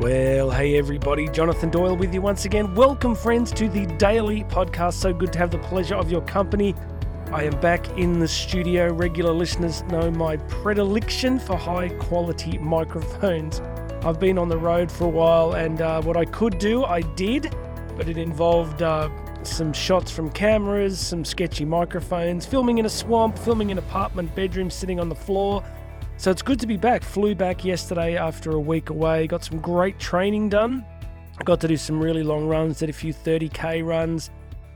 Well, 0.00 0.50
hey 0.50 0.78
everybody, 0.78 1.28
Jonathan 1.28 1.68
Doyle 1.68 1.94
with 1.94 2.14
you 2.14 2.22
once 2.22 2.46
again. 2.46 2.74
Welcome, 2.74 3.14
friends, 3.14 3.52
to 3.52 3.68
the 3.68 3.84
daily 3.84 4.44
podcast. 4.44 4.94
So 4.94 5.12
good 5.12 5.30
to 5.34 5.38
have 5.38 5.50
the 5.50 5.58
pleasure 5.58 5.94
of 5.94 6.10
your 6.10 6.22
company. 6.22 6.74
I 7.30 7.42
am 7.42 7.60
back 7.60 7.86
in 7.98 8.18
the 8.18 8.26
studio. 8.26 8.90
Regular 8.94 9.34
listeners 9.34 9.82
know 9.90 10.10
my 10.10 10.38
predilection 10.38 11.38
for 11.38 11.54
high 11.54 11.90
quality 11.90 12.56
microphones. 12.56 13.60
I've 14.02 14.18
been 14.18 14.38
on 14.38 14.48
the 14.48 14.56
road 14.56 14.90
for 14.90 15.04
a 15.04 15.10
while, 15.10 15.52
and 15.52 15.82
uh, 15.82 16.00
what 16.00 16.16
I 16.16 16.24
could 16.24 16.58
do, 16.58 16.82
I 16.82 17.02
did, 17.02 17.54
but 17.94 18.08
it 18.08 18.16
involved 18.16 18.80
uh, 18.80 19.10
some 19.42 19.70
shots 19.74 20.10
from 20.10 20.30
cameras, 20.30 20.98
some 20.98 21.26
sketchy 21.26 21.66
microphones, 21.66 22.46
filming 22.46 22.78
in 22.78 22.86
a 22.86 22.90
swamp, 22.90 23.38
filming 23.38 23.68
in 23.68 23.76
apartment 23.76 24.34
bedrooms, 24.34 24.72
sitting 24.72 24.98
on 24.98 25.10
the 25.10 25.14
floor 25.14 25.62
so 26.20 26.30
it's 26.30 26.42
good 26.42 26.60
to 26.60 26.66
be 26.66 26.76
back. 26.76 27.02
Flew 27.02 27.34
back 27.34 27.64
yesterday 27.64 28.14
after 28.14 28.50
a 28.50 28.60
week 28.60 28.90
away. 28.90 29.26
Got 29.26 29.42
some 29.42 29.58
great 29.58 29.98
training 29.98 30.50
done. 30.50 30.84
Got 31.46 31.62
to 31.62 31.68
do 31.68 31.78
some 31.78 31.98
really 31.98 32.22
long 32.22 32.46
runs, 32.46 32.80
did 32.80 32.90
a 32.90 32.92
few 32.92 33.14
30k 33.14 33.82
runs. 33.82 34.28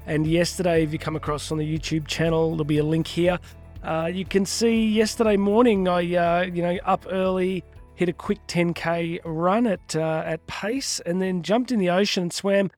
And 0.07 0.27
yesterday, 0.27 0.83
if 0.83 0.91
you 0.95 0.99
come 0.99 1.17
across 1.17 1.53
on 1.53 1.59
the 1.59 1.79
YouTube 1.79 2.07
channel, 2.07 2.53
there'll 2.53 2.65
be 2.65 2.79
a 2.79 2.83
link 2.83 3.07
here. 3.07 3.39
Uh, 3.83 4.11
you 4.11 4.25
can 4.25 4.47
see 4.47 4.87
yesterday 4.87 5.37
morning, 5.37 5.87
I 5.87 6.15
uh, 6.15 6.43
you 6.45 6.63
know 6.63 6.79
up 6.87 7.05
early, 7.11 7.63
hit 7.95 8.09
a 8.09 8.15
quick 8.15 8.39
10k 8.49 9.21
run 9.27 9.67
at 9.67 9.95
uh, 9.95 10.23
at 10.25 10.47
pace, 10.47 10.99
and 11.05 11.21
then 11.21 11.43
jumped 11.43 11.71
in 11.71 11.79
the 11.79 11.91
ocean 11.91 12.23
and 12.23 12.33
swam. 12.33 12.71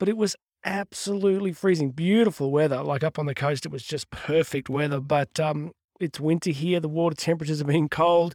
But 0.00 0.08
it 0.08 0.16
was 0.16 0.34
absolutely 0.64 1.52
freezing. 1.52 1.90
Beautiful 1.90 2.50
weather, 2.50 2.82
like 2.82 3.04
up 3.04 3.16
on 3.16 3.26
the 3.26 3.34
coast, 3.36 3.64
it 3.64 3.70
was 3.70 3.84
just 3.84 4.10
perfect 4.10 4.68
weather. 4.68 4.98
But 4.98 5.38
um, 5.38 5.70
it's 6.00 6.20
winter 6.20 6.50
here. 6.50 6.80
The 6.80 6.88
water 6.88 7.16
temperatures 7.16 7.60
are 7.60 7.64
being 7.66 7.88
cold. 7.88 8.34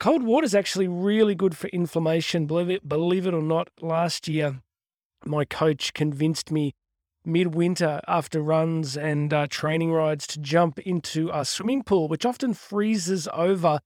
Cold 0.00 0.22
water 0.22 0.44
is 0.44 0.54
actually 0.54 0.88
really 0.88 1.34
good 1.34 1.56
for 1.56 1.68
inflammation. 1.68 2.46
Believe 2.46 2.70
it, 2.70 2.88
believe 2.88 3.26
it 3.26 3.34
or 3.34 3.42
not, 3.42 3.68
last 3.80 4.28
year 4.28 4.60
my 5.24 5.44
coach 5.44 5.94
convinced 5.94 6.50
me 6.50 6.74
midwinter 7.24 8.00
after 8.06 8.42
runs 8.42 8.96
and 8.96 9.32
uh, 9.32 9.46
training 9.48 9.92
rides 9.92 10.26
to 10.26 10.40
jump 10.40 10.78
into 10.80 11.30
a 11.32 11.44
swimming 11.44 11.82
pool, 11.82 12.08
which 12.08 12.26
often 12.26 12.52
freezes 12.52 13.28
over 13.32 13.80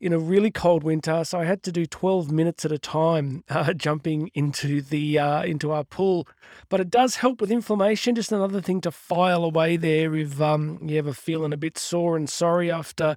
in 0.00 0.14
a 0.14 0.18
really 0.18 0.50
cold 0.50 0.82
winter, 0.82 1.24
so 1.24 1.38
I 1.38 1.44
had 1.44 1.62
to 1.64 1.72
do 1.72 1.84
12 1.84 2.32
minutes 2.32 2.64
at 2.64 2.72
a 2.72 2.78
time 2.78 3.44
uh, 3.50 3.74
jumping 3.74 4.30
into 4.34 4.80
the 4.80 5.18
uh, 5.18 5.42
into 5.42 5.70
our 5.72 5.84
pool. 5.84 6.26
But 6.68 6.80
it 6.80 6.90
does 6.90 7.16
help 7.16 7.40
with 7.40 7.50
inflammation. 7.50 8.14
Just 8.14 8.32
another 8.32 8.62
thing 8.62 8.80
to 8.82 8.90
file 8.90 9.44
away 9.44 9.76
there 9.76 10.14
if 10.16 10.40
um, 10.40 10.78
you 10.82 10.98
ever 10.98 11.12
feeling 11.12 11.52
a 11.52 11.58
bit 11.58 11.76
sore 11.76 12.16
and 12.16 12.28
sorry 12.28 12.70
after 12.70 13.16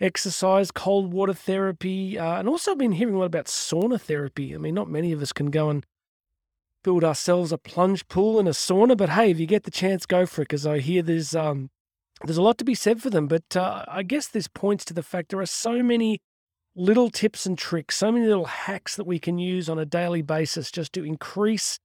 exercise, 0.00 0.70
cold 0.70 1.12
water 1.12 1.34
therapy, 1.34 2.18
uh, 2.18 2.38
and 2.38 2.48
also 2.48 2.72
I've 2.72 2.78
been 2.78 2.92
hearing 2.92 3.14
a 3.14 3.18
lot 3.18 3.26
about 3.26 3.46
sauna 3.46 4.00
therapy. 4.00 4.54
I 4.54 4.58
mean, 4.58 4.74
not 4.74 4.90
many 4.90 5.12
of 5.12 5.22
us 5.22 5.32
can 5.32 5.50
go 5.50 5.70
and 5.70 5.84
build 6.82 7.04
ourselves 7.04 7.52
a 7.52 7.58
plunge 7.58 8.08
pool 8.08 8.38
and 8.38 8.48
a 8.48 8.52
sauna, 8.52 8.96
but 8.96 9.10
hey, 9.10 9.30
if 9.30 9.38
you 9.38 9.46
get 9.46 9.62
the 9.62 9.70
chance, 9.70 10.06
go 10.06 10.26
for 10.26 10.42
it 10.42 10.48
because 10.48 10.66
I 10.66 10.78
hear 10.78 11.02
there's 11.02 11.34
um, 11.34 11.70
there's 12.24 12.36
a 12.36 12.42
lot 12.42 12.58
to 12.58 12.64
be 12.64 12.74
said 12.74 13.02
for 13.02 13.10
them, 13.10 13.26
but 13.26 13.56
uh, 13.56 13.84
I 13.88 14.02
guess 14.02 14.28
this 14.28 14.48
points 14.48 14.84
to 14.86 14.94
the 14.94 15.02
fact 15.02 15.30
there 15.30 15.40
are 15.40 15.46
so 15.46 15.82
many 15.82 16.20
little 16.74 17.10
tips 17.10 17.46
and 17.46 17.58
tricks, 17.58 17.96
so 17.96 18.12
many 18.12 18.26
little 18.26 18.46
hacks 18.46 18.96
that 18.96 19.06
we 19.06 19.18
can 19.18 19.38
use 19.38 19.68
on 19.68 19.78
a 19.78 19.84
daily 19.84 20.22
basis 20.22 20.70
just 20.70 20.92
to 20.94 21.04
increase 21.04 21.78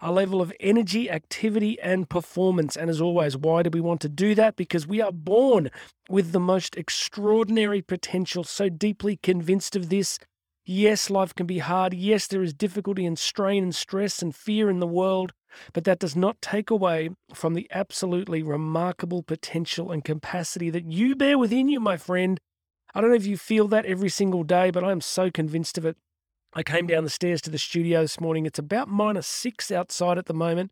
our 0.00 0.12
level 0.12 0.42
of 0.42 0.52
energy, 0.58 1.08
activity, 1.08 1.80
and 1.80 2.10
performance. 2.10 2.76
And 2.76 2.90
as 2.90 3.00
always, 3.00 3.36
why 3.36 3.62
do 3.62 3.70
we 3.70 3.80
want 3.80 4.00
to 4.00 4.08
do 4.08 4.34
that? 4.34 4.56
Because 4.56 4.86
we 4.86 5.00
are 5.00 5.12
born 5.12 5.70
with 6.08 6.32
the 6.32 6.40
most 6.40 6.76
extraordinary 6.76 7.82
potential, 7.82 8.42
so 8.42 8.68
deeply 8.68 9.16
convinced 9.22 9.76
of 9.76 9.90
this. 9.90 10.18
Yes, 10.64 11.08
life 11.08 11.34
can 11.34 11.46
be 11.46 11.58
hard. 11.58 11.94
Yes, 11.94 12.26
there 12.26 12.42
is 12.42 12.52
difficulty 12.52 13.06
and 13.06 13.18
strain 13.18 13.62
and 13.62 13.74
stress 13.74 14.22
and 14.22 14.34
fear 14.34 14.68
in 14.68 14.80
the 14.80 14.86
world. 14.88 15.32
But 15.72 15.84
that 15.84 15.98
does 15.98 16.16
not 16.16 16.40
take 16.42 16.70
away 16.70 17.10
from 17.34 17.54
the 17.54 17.68
absolutely 17.70 18.42
remarkable 18.42 19.22
potential 19.22 19.90
and 19.90 20.04
capacity 20.04 20.70
that 20.70 20.84
you 20.84 21.14
bear 21.14 21.38
within 21.38 21.68
you, 21.68 21.80
my 21.80 21.96
friend. 21.96 22.38
I 22.94 23.00
don't 23.00 23.10
know 23.10 23.16
if 23.16 23.26
you 23.26 23.36
feel 23.36 23.68
that 23.68 23.86
every 23.86 24.08
single 24.08 24.44
day, 24.44 24.70
but 24.70 24.84
I'm 24.84 25.00
so 25.00 25.30
convinced 25.30 25.78
of 25.78 25.86
it. 25.86 25.96
I 26.54 26.62
came 26.62 26.86
down 26.86 27.04
the 27.04 27.10
stairs 27.10 27.40
to 27.42 27.50
the 27.50 27.58
studio 27.58 28.02
this 28.02 28.20
morning. 28.20 28.44
It's 28.44 28.58
about 28.58 28.88
minus 28.88 29.26
six 29.26 29.70
outside 29.70 30.18
at 30.18 30.26
the 30.26 30.34
moment. 30.34 30.70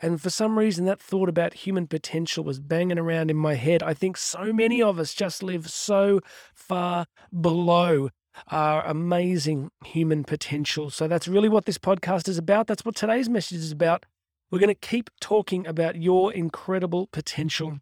And 0.00 0.20
for 0.22 0.30
some 0.30 0.58
reason, 0.58 0.84
that 0.84 1.00
thought 1.00 1.28
about 1.28 1.54
human 1.54 1.88
potential 1.88 2.44
was 2.44 2.60
banging 2.60 2.98
around 2.98 3.30
in 3.30 3.36
my 3.36 3.54
head. 3.54 3.82
I 3.82 3.94
think 3.94 4.16
so 4.16 4.52
many 4.52 4.80
of 4.80 4.98
us 5.00 5.12
just 5.12 5.42
live 5.42 5.68
so 5.68 6.20
far 6.54 7.06
below 7.40 8.10
our 8.48 8.84
amazing 8.86 9.70
human 9.84 10.24
potential. 10.24 10.90
So 10.90 11.08
that's 11.08 11.28
really 11.28 11.48
what 11.48 11.66
this 11.66 11.78
podcast 11.78 12.28
is 12.28 12.38
about. 12.38 12.66
That's 12.66 12.84
what 12.84 12.96
today's 12.96 13.28
message 13.28 13.58
is 13.58 13.72
about. 13.72 14.06
We're 14.50 14.60
going 14.60 14.68
to 14.68 14.74
keep 14.74 15.10
talking 15.20 15.66
about 15.66 15.96
your 15.96 16.32
incredible 16.32 17.08
potential. 17.08 17.80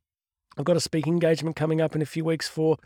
I've 0.58 0.64
got 0.64 0.76
a 0.76 0.80
speaking 0.80 1.12
engagement 1.12 1.56
coming 1.56 1.80
up 1.80 1.94
in 1.94 2.02
a 2.02 2.06
few 2.06 2.24
weeks 2.24 2.48
for 2.48 2.78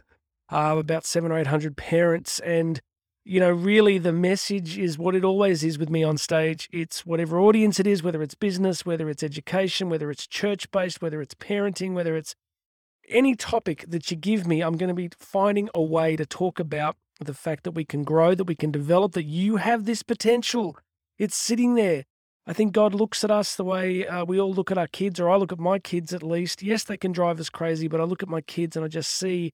uh, 0.53 0.77
about 0.79 1.07
seven 1.07 1.31
or 1.31 1.39
eight 1.39 1.47
hundred 1.47 1.77
parents, 1.77 2.41
and 2.41 2.81
you 3.25 3.39
know, 3.39 3.51
really 3.51 3.99
the 3.99 4.13
message 4.13 4.77
is 4.79 4.99
what 4.99 5.15
it 5.15 5.25
always 5.25 5.63
is 5.63 5.79
with 5.79 5.89
me 5.91 6.03
on 6.03 6.19
stage. 6.19 6.69
It's 6.73 7.07
whatever 7.07 7.39
audience 7.39 7.79
it 7.79 7.87
is, 7.87 8.03
whether 8.03 8.23
it's 8.23 8.35
business, 8.35 8.85
whether 8.85 9.09
it's 9.09 9.23
education, 9.23 9.89
whether 9.89 10.11
it's 10.11 10.27
church 10.27 10.71
based, 10.71 11.01
whether 11.01 11.21
it's 11.21 11.35
parenting, 11.35 11.93
whether 11.93 12.17
it's 12.17 12.35
any 13.09 13.35
topic 13.35 13.85
that 13.89 14.11
you 14.11 14.17
give 14.17 14.47
me, 14.47 14.63
I'm 14.63 14.77
going 14.77 14.89
to 14.89 14.95
be 14.95 15.11
finding 15.19 15.69
a 15.75 15.83
way 15.83 16.17
to 16.17 16.25
talk 16.25 16.59
about 16.59 16.97
the 17.27 17.35
fact 17.35 17.65
that 17.65 17.73
we 17.73 17.85
can 17.85 18.03
grow, 18.03 18.35
that 18.35 18.45
we 18.45 18.55
can 18.55 18.71
develop, 18.71 19.13
that 19.13 19.25
you 19.25 19.57
have 19.57 19.85
this 19.85 20.03
potential. 20.03 20.77
It's 21.19 21.37
sitting 21.37 21.75
there. 21.75 22.05
I 22.47 22.53
think 22.53 22.73
God 22.73 22.95
looks 22.95 23.23
at 23.23 23.31
us 23.31 23.55
the 23.55 23.65
way 23.65 24.07
uh, 24.07 24.25
we 24.25 24.41
all 24.41 24.53
look 24.53 24.71
at 24.71 24.79
our 24.79 24.87
kids, 24.87 25.21
or 25.21 25.29
I 25.29 25.37
look 25.37 25.53
at 25.53 25.59
my 25.59 25.79
kids 25.79 26.13
at 26.13 26.23
least. 26.23 26.63
Yes, 26.63 26.85
they 26.85 26.97
can 26.97 27.13
drive 27.13 27.39
us 27.39 27.51
crazy, 27.51 27.87
but 27.87 28.01
I 28.01 28.05
look 28.05 28.23
at 28.23 28.29
my 28.29 28.41
kids 28.41 28.77
and 28.77 28.85
I 28.85 28.89
just 28.89 29.11
see 29.11 29.53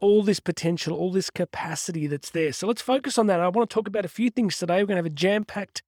all 0.00 0.22
this 0.22 0.40
potential, 0.40 0.96
all 0.96 1.12
this 1.12 1.30
capacity 1.30 2.06
that's 2.06 2.30
there. 2.30 2.52
So 2.52 2.66
let's 2.66 2.82
focus 2.82 3.18
on 3.18 3.26
that. 3.26 3.40
I 3.40 3.48
want 3.48 3.68
to 3.68 3.74
talk 3.74 3.88
about 3.88 4.04
a 4.04 4.08
few 4.08 4.30
things 4.30 4.56
today. 4.58 4.76
We're 4.76 4.86
going 4.86 4.96
to 4.96 5.04
have 5.04 5.06
a 5.06 5.10
jam 5.10 5.44
packed 5.44 5.82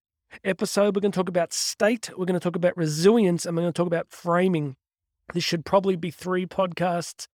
episode. 0.45 0.95
We're 0.95 1.01
going 1.01 1.13
to 1.13 1.17
talk 1.17 1.29
about 1.29 1.53
state, 1.53 2.11
we're 2.17 2.27
going 2.27 2.39
to 2.39 2.45
talk 2.45 2.57
about 2.57 2.77
resilience, 2.77 3.47
and 3.47 3.57
we're 3.57 3.63
going 3.63 3.73
to 3.73 3.77
talk 3.77 3.87
about 3.87 4.11
framing. 4.11 4.77
This 5.33 5.45
should 5.45 5.65
probably 5.65 5.97
be 5.97 6.11
three 6.11 6.47
podcasts, 6.47 7.27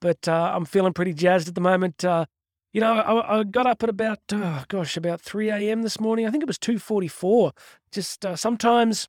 but 0.00 0.28
uh, 0.28 0.52
I'm 0.54 0.64
feeling 0.64 0.92
pretty 0.92 1.12
jazzed 1.12 1.48
at 1.48 1.54
the 1.54 1.60
moment. 1.60 2.04
Uh, 2.04 2.26
you 2.72 2.80
know, 2.80 2.92
I, 2.92 3.38
I 3.38 3.44
got 3.44 3.66
up 3.66 3.82
at 3.82 3.88
about, 3.88 4.18
oh, 4.32 4.64
gosh, 4.68 4.96
about 4.96 5.20
3 5.20 5.50
a.m. 5.50 5.82
this 5.82 5.98
morning. 5.98 6.26
I 6.26 6.30
think 6.30 6.42
it 6.42 6.46
was 6.46 6.58
2.44. 6.58 7.52
Just 7.90 8.24
uh, 8.24 8.36
sometimes 8.36 9.08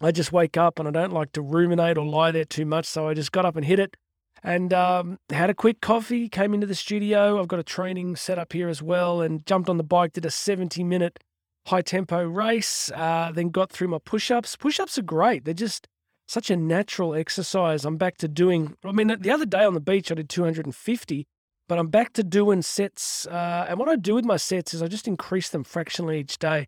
I 0.00 0.10
just 0.10 0.32
wake 0.32 0.56
up 0.56 0.78
and 0.78 0.88
I 0.88 0.90
don't 0.90 1.12
like 1.12 1.32
to 1.32 1.42
ruminate 1.42 1.96
or 1.96 2.04
lie 2.04 2.32
there 2.32 2.44
too 2.44 2.66
much. 2.66 2.86
So 2.86 3.08
I 3.08 3.14
just 3.14 3.32
got 3.32 3.44
up 3.44 3.56
and 3.56 3.64
hit 3.64 3.78
it 3.78 3.96
and 4.42 4.72
um, 4.72 5.18
had 5.30 5.50
a 5.50 5.54
quick 5.54 5.80
coffee, 5.80 6.28
came 6.28 6.52
into 6.52 6.66
the 6.66 6.74
studio. 6.74 7.38
I've 7.38 7.48
got 7.48 7.60
a 7.60 7.64
training 7.64 8.16
set 8.16 8.38
up 8.38 8.52
here 8.52 8.68
as 8.68 8.82
well 8.82 9.20
and 9.20 9.46
jumped 9.46 9.68
on 9.68 9.76
the 9.76 9.84
bike, 9.84 10.14
did 10.14 10.24
a 10.24 10.30
70 10.30 10.82
minute 10.82 11.20
high 11.66 11.82
tempo 11.82 12.24
race, 12.24 12.90
uh, 12.94 13.30
then 13.32 13.50
got 13.50 13.70
through 13.70 13.88
my 13.88 13.98
push 14.04 14.30
ups. 14.30 14.56
Push 14.56 14.80
ups 14.80 14.98
are 14.98 15.02
great. 15.02 15.44
They're 15.44 15.54
just 15.54 15.86
such 16.26 16.50
a 16.50 16.56
natural 16.56 17.14
exercise. 17.14 17.84
I'm 17.84 17.98
back 17.98 18.16
to 18.18 18.28
doing, 18.28 18.76
I 18.84 18.92
mean, 18.92 19.14
the 19.20 19.30
other 19.30 19.46
day 19.46 19.64
on 19.64 19.74
the 19.74 19.80
beach, 19.80 20.10
I 20.10 20.14
did 20.14 20.28
250 20.28 21.26
but 21.70 21.78
I'm 21.78 21.86
back 21.86 22.12
to 22.14 22.24
doing 22.24 22.62
sets. 22.62 23.28
Uh, 23.28 23.64
and 23.68 23.78
what 23.78 23.88
I 23.88 23.94
do 23.94 24.16
with 24.16 24.24
my 24.24 24.38
sets 24.38 24.74
is 24.74 24.82
I 24.82 24.88
just 24.88 25.06
increase 25.06 25.50
them 25.50 25.62
fractionally 25.62 26.18
each 26.18 26.36
day 26.36 26.66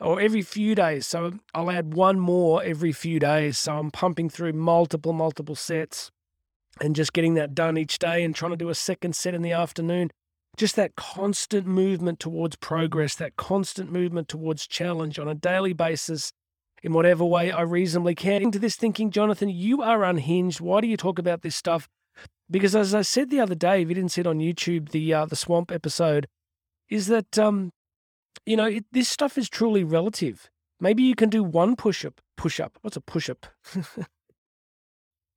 or 0.00 0.22
every 0.22 0.40
few 0.40 0.74
days. 0.74 1.06
So 1.06 1.34
I'll 1.52 1.70
add 1.70 1.92
one 1.92 2.18
more 2.18 2.62
every 2.62 2.92
few 2.92 3.20
days. 3.20 3.58
So 3.58 3.76
I'm 3.76 3.90
pumping 3.90 4.30
through 4.30 4.54
multiple, 4.54 5.12
multiple 5.12 5.54
sets 5.54 6.10
and 6.80 6.96
just 6.96 7.12
getting 7.12 7.34
that 7.34 7.54
done 7.54 7.76
each 7.76 7.98
day 7.98 8.24
and 8.24 8.34
trying 8.34 8.52
to 8.52 8.56
do 8.56 8.70
a 8.70 8.74
second 8.74 9.14
set 9.14 9.34
in 9.34 9.42
the 9.42 9.52
afternoon. 9.52 10.10
Just 10.56 10.76
that 10.76 10.96
constant 10.96 11.66
movement 11.66 12.18
towards 12.18 12.56
progress, 12.56 13.14
that 13.16 13.36
constant 13.36 13.92
movement 13.92 14.28
towards 14.28 14.66
challenge 14.66 15.18
on 15.18 15.28
a 15.28 15.34
daily 15.34 15.74
basis 15.74 16.32
in 16.82 16.94
whatever 16.94 17.22
way 17.22 17.52
I 17.52 17.60
reasonably 17.60 18.14
can. 18.14 18.40
Into 18.40 18.58
this 18.58 18.76
thinking, 18.76 19.10
Jonathan, 19.10 19.50
you 19.50 19.82
are 19.82 20.04
unhinged. 20.04 20.62
Why 20.62 20.80
do 20.80 20.86
you 20.86 20.96
talk 20.96 21.18
about 21.18 21.42
this 21.42 21.54
stuff? 21.54 21.86
Because 22.50 22.74
as 22.74 22.94
I 22.94 23.02
said 23.02 23.30
the 23.30 23.40
other 23.40 23.54
day, 23.54 23.82
if 23.82 23.88
you 23.88 23.94
didn't 23.94 24.12
see 24.12 24.22
it 24.22 24.26
on 24.26 24.38
YouTube, 24.38 24.90
the 24.90 25.12
uh, 25.12 25.26
the 25.26 25.36
swamp 25.36 25.70
episode, 25.70 26.28
is 26.88 27.06
that 27.08 27.38
um, 27.38 27.72
you 28.46 28.56
know 28.56 28.66
it, 28.66 28.84
this 28.92 29.08
stuff 29.08 29.36
is 29.36 29.48
truly 29.48 29.84
relative. 29.84 30.48
Maybe 30.80 31.02
you 31.02 31.14
can 31.14 31.28
do 31.28 31.42
one 31.42 31.76
push 31.76 32.04
up. 32.04 32.20
Push 32.36 32.60
up. 32.60 32.78
What's 32.82 32.96
a 32.96 33.00
push 33.00 33.28
up? 33.28 33.46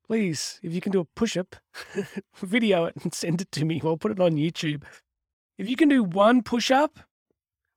Please, 0.08 0.60
if 0.62 0.74
you 0.74 0.82
can 0.82 0.92
do 0.92 1.00
a 1.00 1.06
push 1.16 1.36
up, 1.38 1.56
video 2.36 2.86
it 2.86 2.96
and 3.02 3.14
send 3.14 3.42
it 3.42 3.52
to 3.54 3.66
me. 3.66 3.82
I'll 3.84 3.98
put 3.98 4.12
it 4.12 4.20
on 4.20 4.34
YouTube. 4.34 4.84
If 5.58 5.70
you 5.70 5.76
can 5.76 5.90
do 5.90 6.04
one 6.04 6.44
push 6.44 6.70
up, 6.70 7.00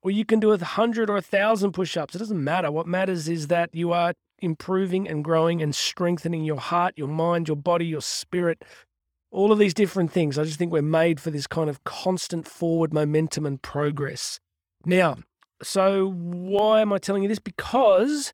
or 0.03 0.11
you 0.11 0.25
can 0.25 0.39
do 0.39 0.53
a 0.53 0.63
hundred 0.63 1.09
or 1.09 1.17
a 1.17 1.23
thousand 1.23 1.73
push 1.73 1.97
ups, 1.97 2.15
it 2.15 2.19
doesn't 2.19 2.43
matter. 2.43 2.71
What 2.71 2.87
matters 2.87 3.29
is 3.29 3.47
that 3.49 3.71
you 3.75 3.93
are 3.93 4.13
improving 4.39 5.09
and 5.09 5.25
growing 5.25 5.63
and 5.63 5.75
strengthening 5.75 6.45
your 6.45 6.61
heart, 6.61 6.93
your 6.97 7.09
mind, 7.09 7.49
your 7.49 7.57
body, 7.57 7.87
your 7.87 8.03
spirit, 8.03 8.63
all 9.35 9.51
of 9.51 9.59
these 9.59 9.75
different 9.75 10.13
things. 10.13 10.39
I 10.39 10.45
just 10.45 10.59
think 10.59 10.73
we're 10.73 10.81
made 10.81 11.19
for 11.21 11.31
this 11.31 11.47
kind 11.49 11.69
of 11.69 11.83
constant 11.83 12.47
forward 12.47 12.95
momentum 12.95 13.45
and 13.45 13.61
progress. 13.61 14.39
Now, 14.87 15.17
So, 15.63 16.11
why 16.11 16.81
am 16.81 16.93
I 16.93 16.99
telling 16.99 17.23
you 17.23 17.29
this? 17.29 17.39
Because 17.39 18.33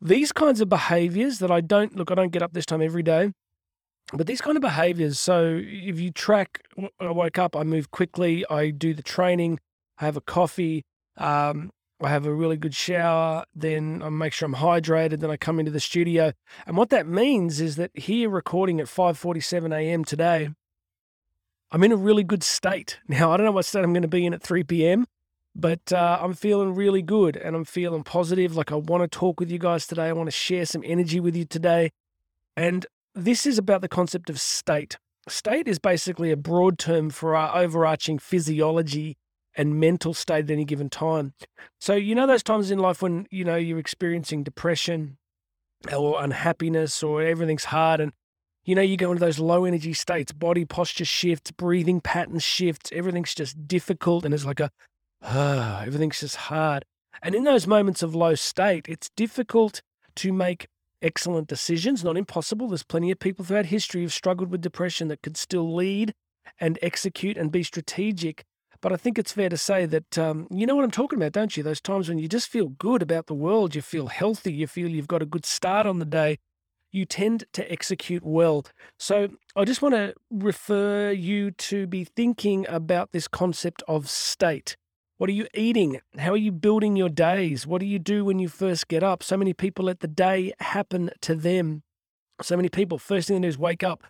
these 0.00 0.32
kinds 0.32 0.60
of 0.60 0.68
behaviors 0.68 1.38
that 1.38 1.50
I 1.50 1.60
don't 1.60 1.96
look, 1.96 2.10
I 2.10 2.14
don't 2.14 2.32
get 2.32 2.42
up 2.42 2.52
this 2.52 2.66
time 2.66 2.82
every 2.82 3.02
day, 3.02 3.32
but 4.12 4.26
these 4.26 4.40
kind 4.40 4.56
of 4.56 4.62
behaviors. 4.62 5.18
So, 5.18 5.60
if 5.62 5.98
you 5.98 6.10
track, 6.10 6.60
I 7.00 7.10
wake 7.10 7.38
up, 7.38 7.56
I 7.56 7.62
move 7.64 7.90
quickly, 7.90 8.44
I 8.50 8.70
do 8.70 8.94
the 8.94 9.02
training, 9.02 9.58
I 9.98 10.04
have 10.04 10.16
a 10.16 10.20
coffee, 10.20 10.84
um, 11.16 11.70
I 12.02 12.08
have 12.08 12.26
a 12.26 12.34
really 12.34 12.56
good 12.56 12.74
shower, 12.74 13.44
then 13.54 14.02
I 14.02 14.08
make 14.08 14.32
sure 14.32 14.46
I'm 14.46 14.56
hydrated, 14.56 15.20
then 15.20 15.30
I 15.30 15.36
come 15.36 15.60
into 15.60 15.70
the 15.70 15.80
studio. 15.80 16.32
And 16.66 16.76
what 16.76 16.90
that 16.90 17.06
means 17.06 17.60
is 17.60 17.76
that 17.76 17.90
here 17.94 18.28
recording 18.28 18.80
at 18.80 18.86
5:47 18.86 19.72
a.m. 19.72 20.04
today, 20.04 20.50
I'm 21.70 21.84
in 21.84 21.92
a 21.92 21.96
really 21.96 22.24
good 22.24 22.42
state. 22.42 22.98
Now, 23.08 23.32
I 23.32 23.36
don't 23.36 23.46
know 23.46 23.52
what 23.52 23.64
state 23.64 23.84
I'm 23.84 23.92
going 23.92 24.02
to 24.02 24.08
be 24.08 24.26
in 24.26 24.34
at 24.34 24.42
3 24.42 24.64
p.m., 24.64 25.06
but 25.54 25.92
uh, 25.92 26.18
I'm 26.20 26.34
feeling 26.34 26.74
really 26.74 27.02
good 27.02 27.36
and 27.36 27.54
I'm 27.54 27.64
feeling 27.64 28.02
positive. 28.02 28.56
Like 28.56 28.72
I 28.72 28.76
want 28.76 29.02
to 29.02 29.18
talk 29.18 29.38
with 29.38 29.50
you 29.50 29.58
guys 29.58 29.86
today. 29.86 30.08
I 30.08 30.12
want 30.12 30.28
to 30.28 30.32
share 30.32 30.66
some 30.66 30.82
energy 30.84 31.20
with 31.20 31.36
you 31.36 31.44
today. 31.44 31.90
And 32.56 32.86
this 33.14 33.46
is 33.46 33.58
about 33.58 33.82
the 33.82 33.88
concept 33.88 34.30
of 34.30 34.40
state. 34.40 34.96
State 35.28 35.68
is 35.68 35.78
basically 35.78 36.30
a 36.30 36.36
broad 36.36 36.78
term 36.78 37.10
for 37.10 37.36
our 37.36 37.54
overarching 37.56 38.18
physiology 38.18 39.16
and 39.56 39.78
mental 39.78 40.14
state 40.14 40.44
at 40.44 40.50
any 40.50 40.64
given 40.64 40.88
time. 40.88 41.34
So, 41.80 41.94
you 41.94 42.14
know, 42.14 42.26
those 42.26 42.42
times 42.42 42.70
in 42.70 42.78
life 42.78 43.02
when, 43.02 43.26
you 43.30 43.44
know, 43.44 43.56
you're 43.56 43.78
experiencing 43.78 44.42
depression 44.42 45.18
or 45.94 46.22
unhappiness 46.22 47.02
or 47.02 47.22
everything's 47.22 47.64
hard 47.64 48.00
and, 48.00 48.12
you 48.64 48.74
know, 48.74 48.82
you 48.82 48.96
go 48.96 49.10
into 49.10 49.20
those 49.20 49.38
low 49.38 49.64
energy 49.64 49.92
states, 49.92 50.32
body 50.32 50.64
posture 50.64 51.04
shifts, 51.04 51.50
breathing 51.50 52.00
patterns 52.00 52.44
shifts, 52.44 52.90
everything's 52.92 53.34
just 53.34 53.66
difficult 53.66 54.24
and 54.24 54.32
it's 54.32 54.44
like 54.44 54.60
a, 54.60 54.70
ah, 55.22 55.82
everything's 55.86 56.20
just 56.20 56.36
hard. 56.36 56.84
And 57.22 57.34
in 57.34 57.44
those 57.44 57.66
moments 57.66 58.02
of 58.02 58.14
low 58.14 58.34
state, 58.34 58.86
it's 58.88 59.10
difficult 59.16 59.82
to 60.16 60.32
make 60.32 60.68
excellent 61.02 61.48
decisions, 61.48 62.04
not 62.04 62.16
impossible. 62.16 62.68
There's 62.68 62.84
plenty 62.84 63.10
of 63.10 63.18
people 63.18 63.44
throughout 63.44 63.66
history 63.66 64.02
who've 64.02 64.12
struggled 64.12 64.50
with 64.50 64.60
depression 64.60 65.08
that 65.08 65.22
could 65.22 65.36
still 65.36 65.74
lead 65.74 66.14
and 66.60 66.78
execute 66.80 67.36
and 67.36 67.50
be 67.52 67.62
strategic 67.62 68.44
but 68.82 68.92
I 68.92 68.96
think 68.96 69.18
it's 69.18 69.32
fair 69.32 69.48
to 69.48 69.56
say 69.56 69.86
that 69.86 70.18
um, 70.18 70.48
you 70.50 70.66
know 70.66 70.74
what 70.74 70.84
I'm 70.84 70.90
talking 70.90 71.18
about, 71.18 71.32
don't 71.32 71.56
you? 71.56 71.62
Those 71.62 71.80
times 71.80 72.08
when 72.08 72.18
you 72.18 72.28
just 72.28 72.48
feel 72.48 72.68
good 72.68 73.00
about 73.00 73.28
the 73.28 73.34
world, 73.34 73.74
you 73.74 73.80
feel 73.80 74.08
healthy, 74.08 74.52
you 74.52 74.66
feel 74.66 74.88
you've 74.88 75.08
got 75.08 75.22
a 75.22 75.26
good 75.26 75.46
start 75.46 75.86
on 75.86 76.00
the 76.00 76.04
day, 76.04 76.38
you 76.90 77.06
tend 77.06 77.44
to 77.52 77.72
execute 77.72 78.24
well. 78.24 78.66
So 78.98 79.28
I 79.56 79.64
just 79.64 79.80
want 79.80 79.94
to 79.94 80.14
refer 80.30 81.12
you 81.12 81.52
to 81.52 81.86
be 81.86 82.04
thinking 82.04 82.66
about 82.68 83.12
this 83.12 83.28
concept 83.28 83.82
of 83.88 84.10
state. 84.10 84.76
What 85.16 85.30
are 85.30 85.34
you 85.34 85.46
eating? 85.54 86.00
How 86.18 86.32
are 86.32 86.36
you 86.36 86.50
building 86.50 86.96
your 86.96 87.08
days? 87.08 87.64
What 87.64 87.80
do 87.80 87.86
you 87.86 88.00
do 88.00 88.24
when 88.24 88.40
you 88.40 88.48
first 88.48 88.88
get 88.88 89.04
up? 89.04 89.22
So 89.22 89.36
many 89.36 89.54
people 89.54 89.84
let 89.84 90.00
the 90.00 90.08
day 90.08 90.52
happen 90.58 91.10
to 91.20 91.36
them. 91.36 91.84
So 92.42 92.56
many 92.56 92.68
people, 92.68 92.98
first 92.98 93.28
thing 93.28 93.40
they 93.40 93.46
do 93.46 93.48
is 93.48 93.56
wake 93.56 93.84
up, 93.84 94.02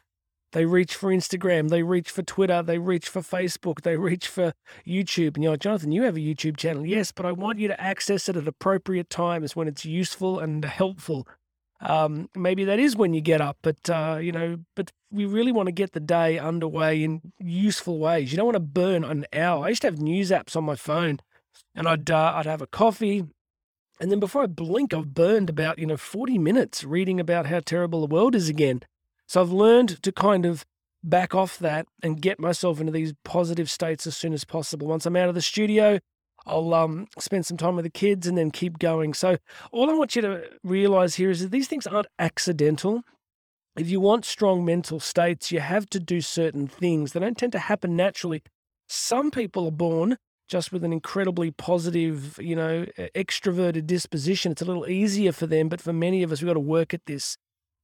they 0.52 0.66
reach 0.66 0.94
for 0.94 1.10
Instagram, 1.10 1.70
they 1.70 1.82
reach 1.82 2.10
for 2.10 2.22
Twitter, 2.22 2.62
they 2.62 2.78
reach 2.78 3.08
for 3.08 3.20
Facebook, 3.20 3.82
they 3.82 3.96
reach 3.96 4.28
for 4.28 4.52
YouTube. 4.86 5.34
And 5.34 5.42
you're 5.42 5.54
like, 5.54 5.60
Jonathan, 5.60 5.92
you 5.92 6.02
have 6.02 6.16
a 6.16 6.20
YouTube 6.20 6.56
channel. 6.56 6.86
Yes, 6.86 7.10
but 7.10 7.26
I 7.26 7.32
want 7.32 7.58
you 7.58 7.68
to 7.68 7.80
access 7.80 8.28
it 8.28 8.36
at 8.36 8.46
appropriate 8.46 9.10
times 9.10 9.56
when 9.56 9.66
it's 9.66 9.84
useful 9.84 10.38
and 10.38 10.64
helpful. 10.64 11.26
Um, 11.80 12.28
maybe 12.36 12.64
that 12.64 12.78
is 12.78 12.94
when 12.94 13.12
you 13.12 13.20
get 13.20 13.40
up, 13.40 13.56
but 13.62 13.90
uh, 13.90 14.18
you 14.22 14.30
know, 14.30 14.58
but 14.76 14.92
we 15.10 15.24
really 15.24 15.50
want 15.50 15.66
to 15.66 15.72
get 15.72 15.92
the 15.92 16.00
day 16.00 16.38
underway 16.38 17.02
in 17.02 17.32
useful 17.40 17.98
ways. 17.98 18.30
You 18.30 18.36
don't 18.36 18.46
want 18.46 18.56
to 18.56 18.60
burn 18.60 19.02
an 19.02 19.26
hour. 19.32 19.64
I 19.64 19.70
used 19.70 19.82
to 19.82 19.88
have 19.88 19.98
news 20.00 20.30
apps 20.30 20.54
on 20.54 20.62
my 20.62 20.76
phone, 20.76 21.18
and 21.74 21.88
I'd 21.88 22.08
uh, 22.08 22.34
I'd 22.36 22.46
have 22.46 22.62
a 22.62 22.68
coffee, 22.68 23.24
and 23.98 24.12
then 24.12 24.20
before 24.20 24.44
I 24.44 24.46
blink, 24.46 24.94
I've 24.94 25.12
burned 25.12 25.50
about 25.50 25.80
you 25.80 25.86
know 25.86 25.96
forty 25.96 26.38
minutes 26.38 26.84
reading 26.84 27.18
about 27.18 27.46
how 27.46 27.58
terrible 27.58 28.00
the 28.00 28.14
world 28.14 28.36
is 28.36 28.48
again. 28.48 28.82
So 29.32 29.40
I've 29.40 29.50
learned 29.50 30.02
to 30.02 30.12
kind 30.12 30.44
of 30.44 30.66
back 31.02 31.34
off 31.34 31.58
that 31.60 31.86
and 32.02 32.20
get 32.20 32.38
myself 32.38 32.80
into 32.80 32.92
these 32.92 33.14
positive 33.24 33.70
states 33.70 34.06
as 34.06 34.14
soon 34.14 34.34
as 34.34 34.44
possible. 34.44 34.86
Once 34.86 35.06
I'm 35.06 35.16
out 35.16 35.30
of 35.30 35.34
the 35.34 35.40
studio, 35.40 36.00
I'll 36.44 36.74
um, 36.74 37.06
spend 37.18 37.46
some 37.46 37.56
time 37.56 37.74
with 37.74 37.86
the 37.86 37.90
kids 37.90 38.26
and 38.26 38.36
then 38.36 38.50
keep 38.50 38.78
going. 38.78 39.14
So, 39.14 39.38
all 39.70 39.88
I 39.88 39.94
want 39.94 40.14
you 40.14 40.20
to 40.20 40.42
realize 40.62 41.14
here 41.14 41.30
is 41.30 41.40
that 41.40 41.50
these 41.50 41.66
things 41.66 41.86
aren't 41.86 42.08
accidental. 42.18 43.04
If 43.74 43.88
you 43.88 44.00
want 44.00 44.26
strong 44.26 44.66
mental 44.66 45.00
states, 45.00 45.50
you 45.50 45.60
have 45.60 45.88
to 45.88 45.98
do 45.98 46.20
certain 46.20 46.68
things. 46.68 47.14
They 47.14 47.20
don't 47.20 47.38
tend 47.38 47.52
to 47.52 47.58
happen 47.58 47.96
naturally. 47.96 48.42
Some 48.86 49.30
people 49.30 49.64
are 49.64 49.70
born 49.70 50.18
just 50.46 50.72
with 50.72 50.84
an 50.84 50.92
incredibly 50.92 51.50
positive, 51.50 52.38
you 52.38 52.54
know, 52.54 52.84
extroverted 52.98 53.86
disposition. 53.86 54.52
It's 54.52 54.60
a 54.60 54.66
little 54.66 54.86
easier 54.90 55.32
for 55.32 55.46
them, 55.46 55.70
but 55.70 55.80
for 55.80 55.94
many 55.94 56.22
of 56.22 56.32
us, 56.32 56.42
we've 56.42 56.48
got 56.48 56.52
to 56.52 56.60
work 56.60 56.92
at 56.92 57.06
this. 57.06 57.38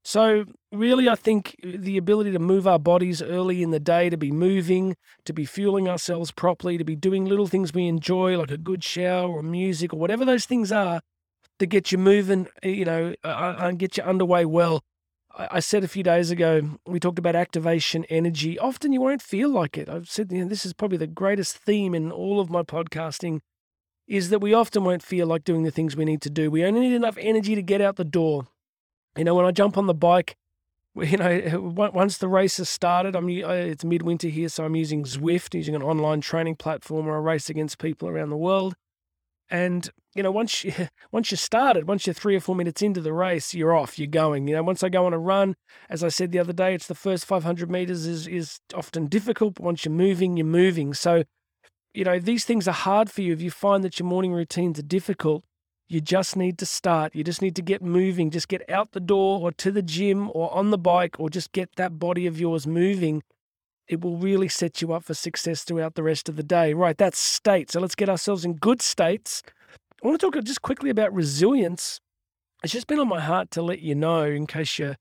So, 0.05 0.47
really, 0.73 1.09
I 1.09 1.17
think 1.17 1.57
the 1.63 1.99
ability 1.99 2.33
to 2.33 2.39
move 2.39 2.67
our 2.67 2.79
bodies 2.79 3.21
early 3.21 3.63
in 3.63 3.73
the 3.73 3.81
day, 3.81 4.09
to 4.09 4.17
be 4.17 4.31
moving, 4.31 4.97
to 5.25 5.33
be 5.33 5.45
fueling 5.45 5.89
ourselves 5.89 6.31
properly, 6.31 6.79
to 6.79 6.85
be 6.85 6.97
doing 6.97 7.27
little 7.27 7.47
things 7.47 7.75
we 7.75 7.89
enjoy, 7.89 8.39
like 8.39 8.51
a 8.51 8.57
good 8.57 8.83
shower 8.83 9.29
or 9.29 9.43
music 9.43 9.93
or 9.93 9.99
whatever 9.99 10.25
those 10.25 10.47
things 10.47 10.73
are, 10.73 11.03
to 11.59 11.67
get 11.67 11.93
you 11.93 11.99
moving, 11.99 12.49
eh, 12.63 12.69
you 12.69 12.85
know, 12.85 13.15
uh, 13.25 13.29
uh, 13.29 13.57
and 13.59 13.79
get 13.79 13.97
you 13.97 14.03
underway 14.03 14.45
well. 14.45 14.83
I 15.37 15.61
said 15.61 15.85
a 15.85 15.89
few 15.89 16.03
days 16.03 16.31
ago, 16.31 16.79
we 16.87 16.99
talked 16.99 17.19
about 17.19 17.37
activation 17.37 18.05
energy. 18.07 18.59
Often 18.59 18.93
you 18.93 19.01
won't 19.01 19.23
feel 19.23 19.51
like 19.51 19.79
it. 19.79 19.89
I've 19.89 20.09
said, 20.09 20.33
you 20.33 20.43
know, 20.43 20.49
this 20.49 20.67
is 20.67 20.73
probably 20.73 20.99
the 20.99 21.07
greatest 21.07 21.57
theme 21.57 21.95
in 21.95 22.11
all 22.11 22.41
of 22.41 22.51
my 22.51 22.63
podcasting 22.63 23.41
is 24.09 24.31
that 24.31 24.41
we 24.41 24.55
often 24.55 24.85
won't 24.85 25.03
feel 25.03 25.27
like 25.27 25.45
doing 25.45 25.63
the 25.63 25.71
things 25.71 25.95
we 25.95 26.05
need 26.05 26.23
to 26.23 26.31
do. 26.31 26.51
We 26.51 26.65
only 26.65 26.81
need 26.81 26.95
enough 26.95 27.19
energy 27.21 27.55
to 27.55 27.63
get 27.63 27.81
out 27.81 27.97
the 27.97 28.05
door. 28.05 28.49
You 29.19 29.25
know, 29.25 29.35
when 29.35 29.47
I 29.47 29.51
jump 29.51 29.77
on 29.77 29.87
the 29.87 29.95
bike, 29.95 30.37
you 30.95 31.17
know, 31.17 31.27
eh, 31.27 31.57
once 31.57 32.19
the 32.19 32.29
race 32.29 32.59
has 32.59 32.69
started, 32.69 33.17
I'm 33.17 33.29
eh, 33.29 33.43
it's 33.43 33.85
midwinter 33.85 34.29
here, 34.29 34.49
so 34.49 34.65
I'm 34.65 34.77
using 34.77 35.03
Zwift, 35.03 35.55
using 35.55 35.75
an 35.75 35.83
online 35.83 36.21
training 36.21 36.55
platform 36.55 37.07
where 37.07 37.17
I 37.17 37.19
race 37.19 37.51
against 37.51 37.79
people 37.79 38.09
around 38.09 38.31
the 38.31 38.37
world. 38.37 38.75
And 39.51 39.91
you 40.15 40.23
know, 40.23 40.31
once 40.31 40.63
you 40.63 40.73
once 41.13 41.33
you 41.33 41.37
started, 41.37 41.89
once 41.89 42.07
you're 42.07 42.15
three 42.15 42.37
or 42.37 42.41
four 42.41 42.55
minutes 42.55 42.81
into 42.81 43.01
the 43.01 43.13
race, 43.13 43.55
you're 43.55 43.75
off, 43.75 43.99
you're 43.99 44.07
going. 44.07 44.47
You 44.47 44.55
know, 44.55 44.63
once 44.63 44.85
I 44.85 44.89
go 44.89 45.05
on 45.05 45.13
a 45.13 45.19
run, 45.19 45.57
as 45.91 46.05
I 46.05 46.09
said 46.09 46.31
the 46.31 46.39
other 46.39 46.53
day, 46.53 46.73
it's 46.73 46.87
the 46.87 46.95
first 46.95 47.27
500 47.27 47.69
meters 47.69 48.07
is 48.07 48.29
is 48.29 48.61
often 48.73 49.09
difficult, 49.09 49.55
but 49.55 49.65
once 49.65 49.85
you're 49.85 49.93
moving, 49.93 50.37
you're 50.37 50.47
moving. 50.47 50.95
So, 50.95 51.25
you 51.93 52.05
know, 52.05 52.21
these 52.21 52.45
things 52.45 52.69
are 52.69 52.73
hard 52.73 53.11
for 53.11 53.23
you 53.23 53.33
if 53.33 53.43
you 53.43 53.51
find 53.51 53.83
that 53.83 53.99
your 53.99 54.07
morning 54.07 54.33
routines 54.33 54.79
are 54.79 54.83
difficult. 54.83 55.43
You 55.89 56.03
just 56.03 56.37
need 56.37 56.59
to 56.59 56.67
start. 56.67 57.15
You 57.15 57.25
just 57.25 57.41
need 57.41 57.57
to 57.57 57.63
get 57.63 57.81
moving. 57.81 58.31
Just 58.31 58.49
get 58.49 58.69
out 58.69 58.93
the 58.93 59.01
door 59.01 59.41
or 59.41 59.53
to 59.53 59.73
the 59.73 59.83
gym 59.83 60.31
or 60.35 60.53
on 60.55 60.71
the 60.71 60.79
bike 60.79 61.17
or 61.19 61.31
just 61.31 61.53
get 61.53 61.77
that 61.77 61.99
body 61.99 62.27
of 62.27 62.39
yours 62.39 62.67
moving. 62.67 63.23
It 63.89 64.03
will 64.03 64.19
really 64.19 64.49
set 64.49 64.83
you 64.83 64.93
up 64.93 65.05
for 65.05 65.15
success 65.15 65.65
throughout 65.65 65.95
the 65.95 66.03
rest 66.03 66.29
of 66.29 66.37
the 66.37 66.43
day. 66.43 66.75
Right, 66.75 66.99
that's 66.99 67.19
state. 67.19 67.71
So 67.71 67.81
let's 67.81 67.95
get 67.95 68.11
ourselves 68.11 68.45
in 68.45 68.55
good 68.55 68.83
states. 68.83 69.43
I 70.03 70.07
want 70.07 70.21
to 70.21 70.31
talk 70.31 70.45
just 70.45 70.61
quickly 70.61 70.91
about 70.91 71.15
resilience. 71.15 72.01
It's 72.63 72.73
just 72.73 72.87
been 72.87 73.01
on 73.01 73.09
my 73.09 73.21
heart 73.21 73.51
to 73.53 73.63
let 73.63 73.81
you 73.81 73.95
know, 73.95 74.25
in 74.25 74.47
case 74.47 74.79
you, 74.79 74.89
in 74.89 74.97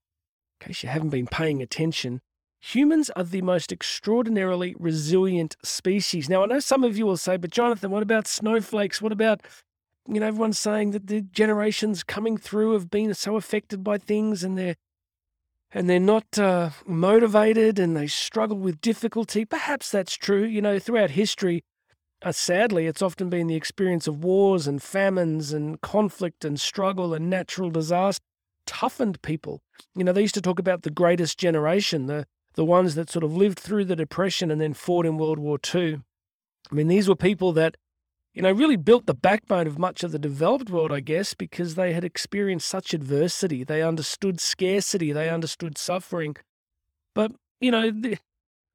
case 0.62 0.84
you 0.84 0.89
haven't 0.89 1.10
been 1.10 1.27
paying 1.27 1.62
attention, 1.62 2.22
humans 2.62 3.10
are 3.15 3.24
the 3.24 3.41
most 3.41 3.74
extraordinarily 3.74 4.74
resilient 4.79 5.58
species. 5.63 6.29
Now, 6.29 6.44
I 6.44 6.46
know 6.46 6.60
some 6.60 6.84
of 6.84 6.98
you 6.98 7.06
will 7.06 7.17
say, 7.17 7.36
but 7.36 7.51
Jonathan, 7.51 7.91
what 7.91 8.03
about 8.03 8.25
snowflakes? 8.25 9.01
What 9.01 9.12
about 9.12 9.41
you 10.08 10.20
know, 10.20 10.28
everyone's 10.28 10.60
saying 10.60 10.92
that 10.92 11.08
the 11.08 11.22
generations 11.22 12.04
coming 12.04 12.38
through 12.38 12.74
have 12.74 12.90
been 12.90 13.14
so 13.14 13.36
affected 13.36 13.84
by 13.84 13.98
things 13.98 14.44
and 14.44 14.58
they're 14.58 14.76
and 15.74 15.90
they're 15.90 16.00
not 16.00 16.40
uh, 16.40 16.70
motivated 16.86 17.78
and 17.78 17.96
they 17.96 18.08
struggle 18.08 18.58
with 18.58 18.80
difficulty. 18.80 19.44
Perhaps 19.44 19.92
that's 19.92 20.16
true. 20.16 20.44
You 20.44 20.62
know, 20.62 20.80
throughout 20.80 21.12
history, 21.12 21.62
uh, 22.22 22.32
sadly, 22.32 22.88
it's 22.88 23.02
often 23.02 23.30
been 23.30 23.48
the 23.48 23.56
experience 23.56 24.08
of 24.08 24.24
wars 24.24 24.66
and 24.66 24.82
famines 24.82 25.52
and 25.52 25.82
conflict 25.82 26.46
and 26.46 26.60
struggle 26.60 27.14
and 27.14 27.30
natural 27.30 27.70
disaster 27.70 28.24
toughened 28.66 29.22
people. 29.22 29.62
You 29.96 30.04
know, 30.04 30.12
they 30.12 30.22
used 30.22 30.36
to 30.36 30.42
talk 30.42 30.60
about 30.60 30.84
the 30.84 30.92
greatest 30.92 31.40
generation, 31.40 32.06
the 32.06 32.28
the 32.54 32.66
ones 32.66 32.96
that 32.96 33.10
sort 33.10 33.24
of 33.24 33.36
lived 33.36 33.60
through 33.60 33.86
the 33.86 33.96
depression 33.96 34.50
and 34.50 34.60
then 34.60 34.74
fought 34.74 35.06
in 35.06 35.18
World 35.18 35.38
War 35.38 35.60
II. 35.74 36.02
I 36.72 36.76
mean, 36.76 36.88
these 36.88 37.08
were 37.08 37.16
people 37.16 37.54
that 37.54 37.78
you 38.38 38.44
know, 38.44 38.51
really 38.51 38.75
built 38.75 39.08
the 39.08 39.15
backbone 39.15 39.65
of 39.65 39.79
much 39.79 40.03
of 40.03 40.12
the 40.12 40.20
developed 40.20 40.70
world, 40.70 40.91
I 40.91 41.00
guess, 41.00 41.34
because 41.34 41.74
they 41.74 41.94
had 41.94 42.03
experienced 42.03 42.67
such 42.67 42.94
adversity. 42.94 43.63
They 43.63 43.82
understood 43.82 44.39
scarcity, 44.39 45.12
they 45.12 45.27
understood 45.27 45.75
suffering. 45.75 46.36
But, 47.15 47.32
you 47.60 47.72
know, 47.72 47.89
the, 47.89 48.20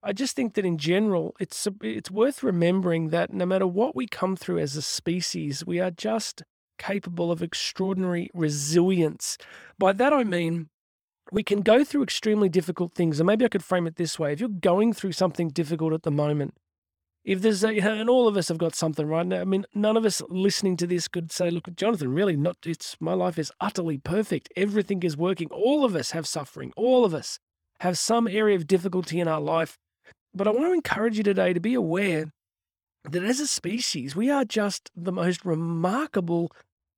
I 0.02 0.14
just 0.14 0.34
think 0.34 0.54
that 0.54 0.64
in 0.64 0.78
general, 0.78 1.36
it's 1.38 1.68
it's 1.80 2.10
worth 2.10 2.42
remembering 2.42 3.10
that 3.10 3.32
no 3.32 3.46
matter 3.46 3.68
what 3.68 3.94
we 3.94 4.08
come 4.08 4.34
through 4.34 4.58
as 4.58 4.74
a 4.74 4.82
species, 4.82 5.64
we 5.64 5.78
are 5.78 5.92
just 5.92 6.42
capable 6.76 7.30
of 7.30 7.40
extraordinary 7.40 8.30
resilience. 8.34 9.38
By 9.78 9.92
that 9.92 10.12
I 10.12 10.24
mean 10.24 10.70
we 11.30 11.44
can 11.44 11.60
go 11.60 11.84
through 11.84 12.02
extremely 12.02 12.48
difficult 12.48 12.94
things. 12.96 13.20
And 13.20 13.28
maybe 13.28 13.44
I 13.44 13.48
could 13.48 13.62
frame 13.62 13.86
it 13.86 13.94
this 13.94 14.18
way. 14.18 14.32
If 14.32 14.40
you're 14.40 14.48
going 14.48 14.92
through 14.92 15.12
something 15.12 15.50
difficult 15.50 15.92
at 15.92 16.02
the 16.02 16.10
moment, 16.10 16.54
if 17.24 17.40
there's 17.40 17.62
a, 17.62 17.78
and 17.78 18.10
all 18.10 18.26
of 18.26 18.36
us 18.36 18.48
have 18.48 18.58
got 18.58 18.74
something 18.74 19.06
right 19.06 19.26
now. 19.26 19.40
I 19.40 19.44
mean, 19.44 19.64
none 19.74 19.96
of 19.96 20.04
us 20.04 20.22
listening 20.28 20.76
to 20.78 20.86
this 20.86 21.08
could 21.08 21.30
say, 21.30 21.50
look, 21.50 21.74
Jonathan, 21.76 22.12
really 22.12 22.36
not, 22.36 22.56
it's 22.64 22.96
my 23.00 23.14
life 23.14 23.38
is 23.38 23.52
utterly 23.60 23.98
perfect. 23.98 24.52
Everything 24.56 25.02
is 25.02 25.16
working. 25.16 25.48
All 25.50 25.84
of 25.84 25.94
us 25.94 26.10
have 26.10 26.26
suffering. 26.26 26.72
All 26.76 27.04
of 27.04 27.14
us 27.14 27.38
have 27.80 27.98
some 27.98 28.26
area 28.26 28.56
of 28.56 28.66
difficulty 28.66 29.20
in 29.20 29.28
our 29.28 29.40
life. 29.40 29.78
But 30.34 30.48
I 30.48 30.50
want 30.50 30.66
to 30.66 30.72
encourage 30.72 31.16
you 31.16 31.22
today 31.22 31.52
to 31.52 31.60
be 31.60 31.74
aware 31.74 32.32
that 33.04 33.24
as 33.24 33.40
a 33.40 33.46
species, 33.46 34.16
we 34.16 34.30
are 34.30 34.44
just 34.44 34.90
the 34.96 35.12
most 35.12 35.44
remarkable 35.44 36.50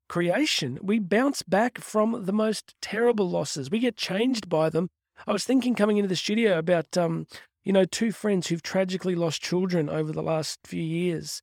creation. 0.08 0.78
We 0.82 0.98
bounce 0.98 1.42
back 1.42 1.78
from 1.78 2.24
the 2.24 2.32
most 2.32 2.74
terrible 2.80 3.28
losses. 3.28 3.70
We 3.70 3.78
get 3.78 3.96
changed 3.96 4.48
by 4.48 4.70
them. 4.70 4.90
I 5.26 5.32
was 5.32 5.44
thinking 5.44 5.74
coming 5.74 5.96
into 5.96 6.08
the 6.08 6.16
studio 6.16 6.58
about 6.58 6.96
um, 6.96 7.26
you 7.64 7.72
know, 7.72 7.84
two 7.84 8.12
friends 8.12 8.48
who've 8.48 8.62
tragically 8.62 9.14
lost 9.14 9.42
children 9.42 9.88
over 9.88 10.12
the 10.12 10.22
last 10.22 10.60
few 10.66 10.82
years 10.82 11.42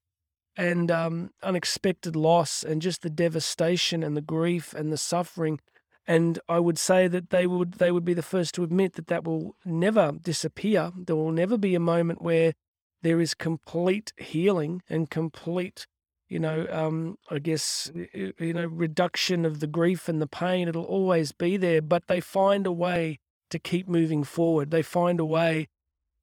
and 0.56 0.92
um, 0.92 1.32
unexpected 1.42 2.16
loss 2.16 2.64
and 2.64 2.82
just 2.82 3.02
the 3.02 3.10
devastation 3.10 4.04
and 4.04 4.16
the 4.16 4.22
grief 4.22 4.74
and 4.74 4.92
the 4.92 4.98
suffering. 4.98 5.60
And 6.08 6.40
I 6.48 6.60
would 6.60 6.78
say 6.78 7.08
that 7.08 7.30
they 7.30 7.48
would 7.48 7.74
they 7.74 7.92
would 7.92 8.06
be 8.06 8.14
the 8.14 8.22
first 8.22 8.56
to 8.56 8.64
admit 8.64 8.94
that 8.94 9.08
that 9.08 9.24
will 9.24 9.56
never 9.66 10.12
disappear. 10.12 10.92
There 10.96 11.16
will 11.16 11.32
never 11.32 11.58
be 11.58 11.76
a 11.76 11.80
moment 11.80 12.22
where 12.22 12.54
there 13.02 13.20
is 13.20 13.34
complete 13.34 14.14
healing 14.18 14.82
and 14.90 15.10
complete, 15.10 15.88
you 16.28 16.40
know, 16.40 16.68
um, 16.70 17.18
I 17.30 17.40
guess, 17.40 17.92
you 18.14 18.54
know, 18.54 18.66
reduction 18.66 19.46
of 19.46 19.60
the 19.60 19.68
grief 19.68 20.08
and 20.08 20.22
the 20.22 20.28
pain. 20.28 20.68
It'll 20.68 20.84
always 20.84 21.32
be 21.32 21.58
there, 21.58 21.82
but 21.82 22.08
they 22.08 22.20
find 22.20 22.68
a 22.68 22.72
way 22.72 23.20
to 23.50 23.60
keep 23.60 23.88
moving 23.88 24.24
forward. 24.24 24.72
They 24.72 24.84
find 24.84 25.20
a 25.20 25.26
way 25.26 25.68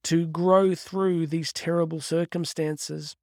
to 0.05 0.27
grow 0.27 0.75
through 0.75 1.27
these 1.27 1.53
terrible 1.53 2.01
circumstances. 2.01 3.17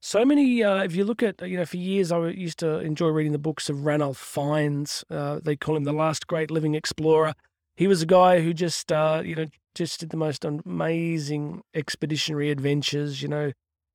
So 0.00 0.24
many, 0.24 0.62
uh, 0.62 0.84
if 0.84 0.94
you 0.94 1.04
look 1.04 1.22
at, 1.22 1.40
you 1.46 1.56
know, 1.56 1.64
for 1.64 1.78
years 1.78 2.12
I 2.12 2.28
used 2.28 2.58
to 2.60 2.78
enjoy 2.78 3.08
reading 3.08 3.32
the 3.32 3.38
books 3.38 3.68
of 3.68 3.84
Ranulph 3.84 4.18
Fiennes. 4.18 5.04
Uh, 5.10 5.40
they 5.42 5.56
call 5.56 5.76
him 5.76 5.84
the 5.84 5.92
last 5.92 6.26
great 6.26 6.50
living 6.50 6.74
explorer. 6.74 7.34
He 7.74 7.88
was 7.88 8.02
a 8.02 8.06
guy 8.06 8.40
who 8.40 8.54
just, 8.54 8.92
uh, 8.92 9.22
you 9.24 9.34
know, 9.34 9.46
just 9.74 10.00
did 10.00 10.10
the 10.10 10.16
most 10.16 10.44
amazing 10.44 11.62
expeditionary 11.74 12.50
adventures, 12.50 13.20
you 13.20 13.28
know. 13.28 13.52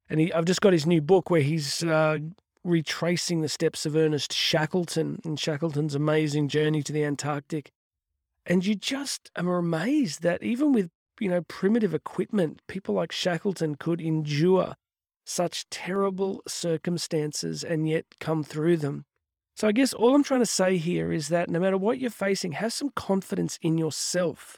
And 0.10 0.20
he, 0.20 0.34
I've 0.34 0.46
just 0.46 0.62
got 0.62 0.74
his 0.74 0.86
new 0.86 1.02
book 1.02 1.30
where 1.30 1.42
he's 1.42 1.82
uh, 1.84 2.18
retracing 2.64 3.42
the 3.42 3.50
steps 3.50 3.86
of 3.86 3.96
Ernest 3.96 4.34
Shackleton 4.34 5.20
and 5.24 5.40
Shackleton's 5.40 5.96
amazing 5.96 6.50
journey 6.50 6.84
to 6.84 6.92
the 6.92 7.04
Antarctic. 7.04 7.72
And 8.46 8.66
you 8.66 8.76
just 8.76 9.32
are 9.36 9.58
amazed 9.58 10.22
that 10.24 10.44
even 10.44 10.74
with 10.74 10.90
you 11.22 11.30
know, 11.30 11.42
primitive 11.44 11.94
equipment, 11.94 12.62
people 12.68 12.96
like 12.96 13.12
Shackleton 13.12 13.76
could 13.76 14.02
endure 14.02 14.76
such 15.24 15.70
terrible 15.70 16.42
circumstances 16.48 17.64
and 17.64 17.88
yet 17.88 18.06
come 18.20 18.44
through 18.44 18.78
them. 18.78 19.06
So 19.56 19.68
I 19.68 19.72
guess 19.72 19.94
all 19.94 20.16
I'm 20.16 20.24
trying 20.24 20.40
to 20.40 20.48
say 20.48 20.78
here 20.78 21.12
is 21.12 21.28
that 21.28 21.48
no 21.48 21.60
matter 21.60 21.78
what 21.78 22.00
you're 22.00 22.10
facing, 22.10 22.54
have 22.54 22.74
some 22.74 22.90
confidence 22.96 23.60
in 23.62 23.78
yourself 23.78 24.58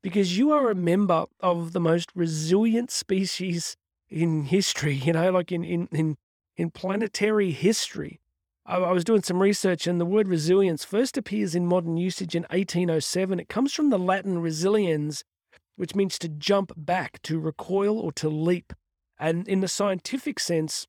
because 0.00 0.38
you 0.38 0.52
are 0.52 0.70
a 0.70 0.74
member 0.76 1.26
of 1.40 1.72
the 1.72 1.80
most 1.80 2.10
resilient 2.14 2.92
species 2.92 3.76
in 4.08 4.44
history, 4.44 4.94
you 5.04 5.14
know, 5.14 5.32
like 5.32 5.50
in, 5.50 5.64
in, 5.64 5.88
in, 5.90 6.16
in 6.56 6.70
planetary 6.70 7.50
history. 7.50 8.20
I, 8.64 8.76
I 8.76 8.92
was 8.92 9.02
doing 9.02 9.22
some 9.22 9.42
research 9.42 9.88
and 9.88 10.00
the 10.00 10.06
word 10.06 10.28
resilience 10.28 10.84
first 10.84 11.16
appears 11.16 11.56
in 11.56 11.66
modern 11.66 11.96
usage 11.96 12.36
in 12.36 12.42
1807. 12.44 13.40
It 13.40 13.48
comes 13.48 13.72
from 13.72 13.90
the 13.90 13.98
Latin 13.98 14.40
resiliens, 14.40 15.24
which 15.78 15.94
means 15.94 16.18
to 16.18 16.28
jump 16.28 16.72
back, 16.76 17.22
to 17.22 17.38
recoil, 17.38 17.98
or 17.98 18.10
to 18.12 18.28
leap. 18.28 18.72
And 19.18 19.46
in 19.48 19.60
the 19.60 19.68
scientific 19.68 20.40
sense, 20.40 20.88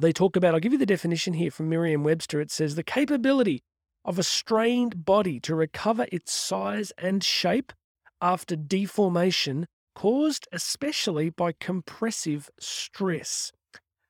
they 0.00 0.12
talk 0.12 0.36
about, 0.36 0.54
I'll 0.54 0.60
give 0.60 0.72
you 0.72 0.78
the 0.78 0.86
definition 0.86 1.34
here 1.34 1.50
from 1.50 1.68
Merriam 1.68 2.04
Webster. 2.04 2.40
It 2.40 2.50
says 2.50 2.76
the 2.76 2.84
capability 2.84 3.62
of 4.04 4.18
a 4.18 4.22
strained 4.22 5.04
body 5.04 5.40
to 5.40 5.56
recover 5.56 6.06
its 6.12 6.32
size 6.32 6.92
and 6.96 7.22
shape 7.22 7.72
after 8.20 8.54
deformation 8.54 9.66
caused 9.96 10.46
especially 10.52 11.28
by 11.28 11.52
compressive 11.58 12.48
stress. 12.60 13.50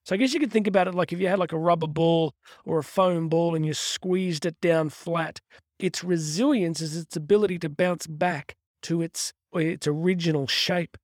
So 0.04 0.14
I 0.14 0.18
guess 0.18 0.34
you 0.34 0.40
could 0.40 0.52
think 0.52 0.66
about 0.66 0.88
it 0.88 0.94
like 0.94 1.12
if 1.12 1.20
you 1.20 1.28
had 1.28 1.38
like 1.38 1.52
a 1.52 1.58
rubber 1.58 1.86
ball 1.86 2.34
or 2.66 2.78
a 2.78 2.84
foam 2.84 3.30
ball 3.30 3.54
and 3.54 3.64
you 3.64 3.72
squeezed 3.72 4.44
it 4.44 4.60
down 4.60 4.90
flat, 4.90 5.40
its 5.78 6.04
resilience 6.04 6.82
is 6.82 6.96
its 6.96 7.16
ability 7.16 7.58
to 7.60 7.70
bounce 7.70 8.06
back 8.06 8.56
to 8.82 9.02
its 9.02 9.32
its 9.54 9.86
original 9.86 10.46
shape. 10.46 10.96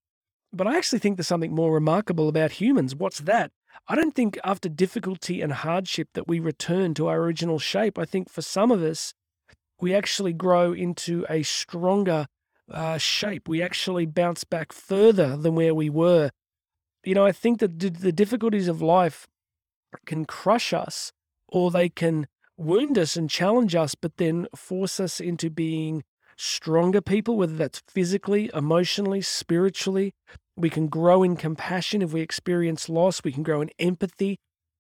But 0.52 0.66
I 0.66 0.76
actually 0.76 1.00
think 1.00 1.16
there's 1.16 1.26
something 1.26 1.54
more 1.54 1.74
remarkable 1.74 2.28
about 2.28 2.52
humans. 2.52 2.94
What's 2.94 3.20
that? 3.20 3.50
I 3.86 3.94
don't 3.94 4.14
think 4.14 4.38
after 4.42 4.68
difficulty 4.68 5.40
and 5.42 5.52
hardship 5.52 6.08
that 6.14 6.26
we 6.26 6.40
return 6.40 6.94
to 6.94 7.08
our 7.08 7.18
original 7.18 7.58
shape. 7.58 7.98
I 7.98 8.04
think 8.04 8.30
for 8.30 8.42
some 8.42 8.70
of 8.70 8.82
us, 8.82 9.12
we 9.80 9.94
actually 9.94 10.32
grow 10.32 10.72
into 10.72 11.24
a 11.28 11.42
stronger 11.42 12.26
uh, 12.70 12.98
shape. 12.98 13.48
We 13.48 13.62
actually 13.62 14.06
bounce 14.06 14.44
back 14.44 14.72
further 14.72 15.36
than 15.36 15.54
where 15.54 15.74
we 15.74 15.90
were. 15.90 16.30
You 17.04 17.14
know, 17.14 17.24
I 17.24 17.32
think 17.32 17.60
that 17.60 17.78
the 17.78 18.12
difficulties 18.12 18.68
of 18.68 18.82
life 18.82 19.26
can 20.04 20.24
crush 20.24 20.72
us 20.72 21.12
or 21.46 21.70
they 21.70 21.88
can 21.88 22.26
wound 22.56 22.98
us 22.98 23.16
and 23.16 23.30
challenge 23.30 23.74
us, 23.74 23.94
but 23.94 24.16
then 24.16 24.48
force 24.54 24.98
us 24.98 25.20
into 25.20 25.48
being 25.48 26.02
stronger 26.38 27.00
people, 27.00 27.36
whether 27.36 27.54
that's 27.54 27.82
physically, 27.88 28.50
emotionally, 28.54 29.20
spiritually. 29.20 30.14
We 30.56 30.70
can 30.70 30.86
grow 30.86 31.22
in 31.22 31.36
compassion 31.36 32.00
if 32.00 32.12
we 32.12 32.20
experience 32.20 32.88
loss. 32.88 33.22
We 33.22 33.32
can 33.32 33.42
grow 33.42 33.60
in 33.60 33.70
empathy. 33.78 34.38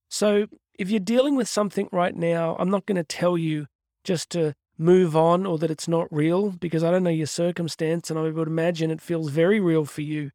So, 0.08 0.46
if 0.78 0.90
you're 0.90 1.00
dealing 1.00 1.36
with 1.36 1.48
something 1.48 1.88
right 1.92 2.14
now, 2.14 2.56
I'm 2.58 2.70
not 2.70 2.86
going 2.86 2.96
to 2.96 3.04
tell 3.04 3.36
you 3.36 3.66
just 4.04 4.30
to 4.30 4.54
move 4.78 5.16
on 5.16 5.44
or 5.44 5.58
that 5.58 5.70
it's 5.70 5.88
not 5.88 6.06
real 6.12 6.52
because 6.52 6.84
I 6.84 6.92
don't 6.92 7.02
know 7.02 7.10
your 7.10 7.26
circumstance 7.26 8.10
and 8.10 8.18
I 8.18 8.22
would 8.22 8.48
imagine 8.48 8.92
it 8.92 9.00
feels 9.00 9.30
very 9.30 9.58
real 9.58 9.84
for 9.84 10.02
you. 10.02 10.30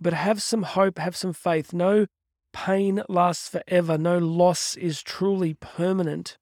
But 0.00 0.14
have 0.14 0.42
some 0.42 0.62
hope, 0.62 0.98
have 0.98 1.16
some 1.16 1.34
faith. 1.34 1.74
No 1.74 2.06
pain 2.54 3.02
lasts 3.08 3.48
forever, 3.48 3.98
no 3.98 4.16
loss 4.16 4.74
is 4.76 5.02
truly 5.02 5.54
permanent. 5.54 6.38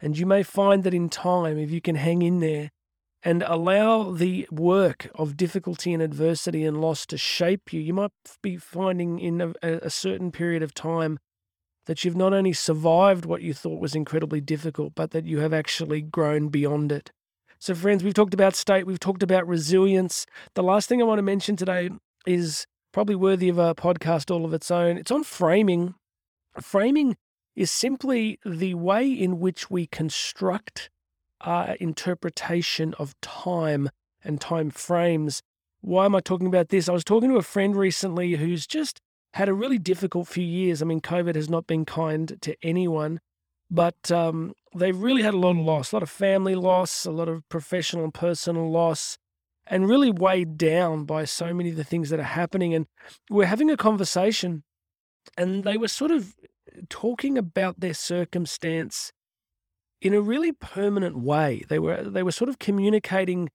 And 0.00 0.18
you 0.18 0.26
may 0.26 0.42
find 0.42 0.84
that 0.84 0.92
in 0.92 1.08
time, 1.08 1.56
if 1.58 1.70
you 1.70 1.80
can 1.80 1.94
hang 1.94 2.20
in 2.20 2.40
there, 2.40 2.70
and 3.24 3.42
allow 3.46 4.12
the 4.12 4.46
work 4.50 5.10
of 5.14 5.36
difficulty 5.36 5.94
and 5.94 6.02
adversity 6.02 6.62
and 6.62 6.80
loss 6.80 7.06
to 7.06 7.16
shape 7.16 7.72
you, 7.72 7.80
you 7.80 7.94
might 7.94 8.12
be 8.42 8.58
finding 8.58 9.18
in 9.18 9.40
a, 9.40 9.52
a, 9.62 9.88
certain 9.88 10.30
period 10.30 10.62
of 10.62 10.74
time 10.74 11.18
that 11.86 12.04
you've 12.04 12.16
not 12.16 12.34
only 12.34 12.52
survived 12.52 13.24
what 13.24 13.40
you 13.40 13.54
thought 13.54 13.80
was 13.80 13.94
incredibly 13.94 14.42
difficult, 14.42 14.94
but 14.94 15.10
that 15.12 15.24
you 15.24 15.38
have 15.38 15.54
actually 15.54 16.02
grown 16.02 16.48
beyond 16.48 16.92
it. 16.92 17.10
So, 17.58 17.74
friends, 17.74 18.04
we've 18.04 18.14
talked 18.14 18.34
about 18.34 18.54
state, 18.54 18.86
we've 18.86 19.00
talked 19.00 19.22
about 19.22 19.48
resilience. 19.48 20.26
The 20.54 20.62
last 20.62 20.86
thing 20.86 21.00
I 21.00 21.06
want 21.06 21.18
to 21.18 21.22
mention 21.22 21.56
today 21.56 21.88
is 22.26 22.66
probably 22.92 23.14
worthy 23.14 23.48
of 23.48 23.58
a 23.58 23.74
podcast 23.74 24.30
all 24.30 24.44
of 24.44 24.52
its 24.52 24.70
own. 24.70 24.98
It's 24.98 25.10
on 25.10 25.24
framing. 25.24 25.94
Framing 26.60 27.16
is 27.56 27.70
simply 27.70 28.38
the 28.44 28.74
way 28.74 29.10
in 29.10 29.40
which 29.40 29.70
we 29.70 29.86
construct 29.86 30.90
our 31.40 31.74
interpretation 31.74 32.94
of 32.98 33.18
time 33.20 33.90
and 34.22 34.40
time 34.40 34.70
frames. 34.70 35.42
Why 35.80 36.06
am 36.06 36.14
I 36.14 36.20
talking 36.20 36.46
about 36.46 36.70
this? 36.70 36.88
I 36.88 36.92
was 36.92 37.04
talking 37.04 37.30
to 37.30 37.36
a 37.36 37.42
friend 37.42 37.76
recently 37.76 38.32
who's 38.34 38.66
just 38.66 39.00
had 39.34 39.48
a 39.48 39.54
really 39.54 39.78
difficult 39.78 40.28
few 40.28 40.44
years. 40.44 40.80
I 40.80 40.84
mean, 40.84 41.00
COVID 41.00 41.34
has 41.34 41.50
not 41.50 41.66
been 41.66 41.84
kind 41.84 42.38
to 42.40 42.56
anyone, 42.62 43.20
but 43.70 44.10
um, 44.10 44.52
they've 44.74 44.96
really 44.96 45.22
had 45.22 45.34
a 45.34 45.38
lot 45.38 45.50
of 45.50 45.58
loss, 45.58 45.92
a 45.92 45.96
lot 45.96 46.02
of 46.02 46.10
family 46.10 46.54
loss, 46.54 47.04
a 47.04 47.10
lot 47.10 47.28
of 47.28 47.46
professional 47.48 48.04
and 48.04 48.14
personal 48.14 48.70
loss, 48.70 49.18
and 49.66 49.88
really 49.88 50.10
weighed 50.10 50.56
down 50.56 51.04
by 51.04 51.24
so 51.24 51.52
many 51.52 51.70
of 51.70 51.76
the 51.76 51.84
things 51.84 52.10
that 52.10 52.20
are 52.20 52.22
happening. 52.22 52.74
And 52.74 52.86
we're 53.28 53.46
having 53.46 53.70
a 53.70 53.76
conversation, 53.76 54.62
and 55.36 55.64
they 55.64 55.76
were 55.76 55.88
sort 55.88 56.10
of 56.12 56.34
talking 56.88 57.36
about 57.36 57.80
their 57.80 57.94
circumstance 57.94 59.12
in 60.04 60.12
a 60.12 60.20
really 60.20 60.52
permanent 60.52 61.18
way. 61.18 61.64
They 61.68 61.78
were 61.78 62.04
they 62.04 62.22
were 62.22 62.30
sort 62.30 62.50
of 62.50 62.58
communicating 62.60 63.50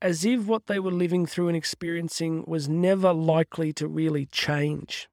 as 0.00 0.24
if 0.24 0.46
what 0.46 0.66
they 0.66 0.80
were 0.80 0.90
living 0.90 1.26
through 1.26 1.48
and 1.48 1.56
experiencing 1.56 2.44
was 2.48 2.68
never 2.68 3.12
likely 3.12 3.72
to 3.74 3.86
really 3.86 4.26
change. 4.26 5.08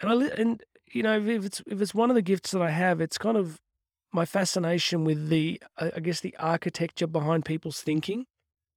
And 0.00 0.10
I 0.10 0.26
and 0.36 0.62
you 0.92 1.02
know 1.02 1.18
if 1.18 1.44
it's 1.44 1.62
if 1.66 1.82
it's 1.82 1.94
one 1.94 2.08
of 2.08 2.14
the 2.14 2.22
gifts 2.22 2.52
that 2.52 2.62
I 2.62 2.70
have, 2.70 3.00
it's 3.00 3.18
kind 3.18 3.36
of 3.36 3.60
my 4.12 4.24
fascination 4.24 5.04
with 5.04 5.28
the 5.28 5.60
I 5.76 5.98
guess 6.00 6.20
the 6.20 6.36
architecture 6.38 7.08
behind 7.08 7.44
people's 7.44 7.82
thinking, 7.82 8.26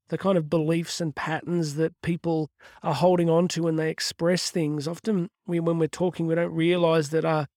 the 0.09 0.17
kind 0.17 0.37
of 0.37 0.49
beliefs 0.49 0.99
and 0.99 1.15
patterns 1.15 1.75
that 1.75 1.93
people 2.01 2.49
are 2.81 2.95
holding 2.95 3.29
on 3.29 3.47
to 3.49 3.61
when 3.61 3.75
they 3.75 3.91
express 3.91 4.49
things. 4.49 4.87
Often 4.87 5.29
we, 5.45 5.59
when 5.59 5.77
we're 5.77 5.87
talking, 5.87 6.25
we 6.25 6.33
don't 6.35 6.53
realize 6.53 7.11
that 7.11 7.23
our 7.23 7.47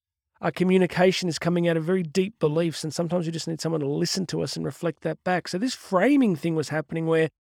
our 0.41 0.51
communication 0.51 1.29
is 1.29 1.39
coming 1.39 1.69
out 1.69 1.77
of 1.77 1.85
very 1.85 2.03
deep 2.03 2.39
beliefs, 2.39 2.85
and 2.85 2.93
sometimes 2.93 3.27
we 3.27 3.33
just 3.33 3.49
need 3.49 3.61
someone 3.61 3.81
to 3.81 3.89
listen 3.89 4.27
to 4.27 4.43
us 4.43 4.57
and 4.57 4.65
reflect 4.65 5.03
that 5.03 5.23
back. 5.25 5.49
So 5.49 5.59
this 5.59 5.75
framing 5.75 6.37
thing 6.37 6.55
was 6.55 6.69
happening 6.69 7.07
where 7.07 7.31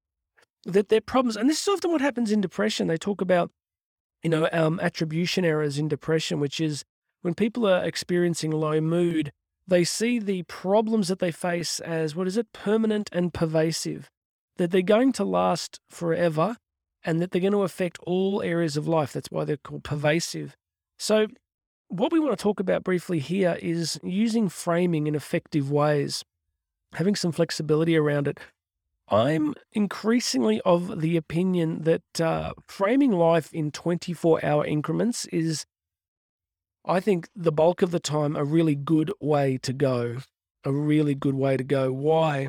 that 0.65 0.89
their 0.89 1.01
problems, 1.01 1.37
and 1.37 1.49
this 1.49 1.63
is 1.63 1.69
often 1.69 1.93
what 1.93 2.01
happens 2.01 2.33
in 2.33 2.41
depression. 2.41 2.89
They 2.89 2.97
talk 2.97 3.21
about 3.21 3.51
you 4.23 4.31
know, 4.31 4.49
um, 4.53 4.81
attribution 4.81 5.45
errors 5.45 5.79
in 5.79 5.87
depression, 5.87 6.41
which 6.41 6.61
is 6.61 6.85
when 7.23 7.35
people 7.35 7.65
are 7.65 7.85
experiencing 7.85 8.51
low 8.51 8.81
mood, 8.81 9.33
they 9.69 9.85
see 9.85 10.19
the 10.19 10.43
problems 10.45 11.09
that 11.09 11.19
they 11.19 11.31
face 11.31 11.81
as 11.81 12.15
what 12.15 12.27
is 12.27 12.37
it, 12.37 12.53
permanent 12.53 13.09
and 13.13 13.33
pervasive, 13.33 14.09
that 14.57 14.73
they're 14.73 14.83
going 14.83 15.13
to 15.13 15.25
last 15.25 15.79
forever 15.91 16.57
and 17.05 17.21
that 17.21 17.31
they're 17.31 17.41
going 17.41 17.53
to 17.53 17.63
affect 17.63 17.99
all 18.07 18.43
areas 18.43 18.77
of 18.77 18.89
life. 18.89 19.13
That's 19.13 19.31
why 19.31 19.45
they're 19.45 19.57
called 19.57 19.85
pervasive. 19.85 20.57
So, 20.99 21.29
what 21.89 22.13
we 22.13 22.21
want 22.21 22.37
to 22.37 22.43
talk 22.43 22.61
about 22.61 22.85
briefly 22.85 23.19
here 23.19 23.59
is 23.61 23.99
using 24.03 24.49
framing 24.49 25.07
in 25.07 25.15
effective 25.15 25.71
ways, 25.71 26.25
having 26.95 27.15
some 27.17 27.33
flexibility 27.33 27.97
around 27.97 28.29
it. 28.29 28.39
I'm 29.09 29.55
increasingly 29.73 30.61
of 30.63 31.01
the 31.01 31.17
opinion 31.17 31.83
that 31.83 32.21
uh, 32.21 32.55
framing 32.67 33.13
life 33.13 33.53
in 33.53 33.71
24 33.71 34.45
hour 34.45 34.67
increments 34.67 35.27
is, 35.27 35.65
I 36.85 36.99
think, 36.99 37.29
the 37.35 37.53
bulk 37.53 37.83
of 37.83 37.93
the 37.93 38.01
time, 38.01 38.35
a 38.35 38.45
really 38.45 38.75
good 38.75 39.13
way 39.21 39.59
to 39.63 39.73
go. 39.73 40.19
A 40.65 40.73
really 40.73 41.15
good 41.15 41.37
way 41.37 41.57
to 41.57 41.63
go. 41.63 41.93
Why? 41.93 42.49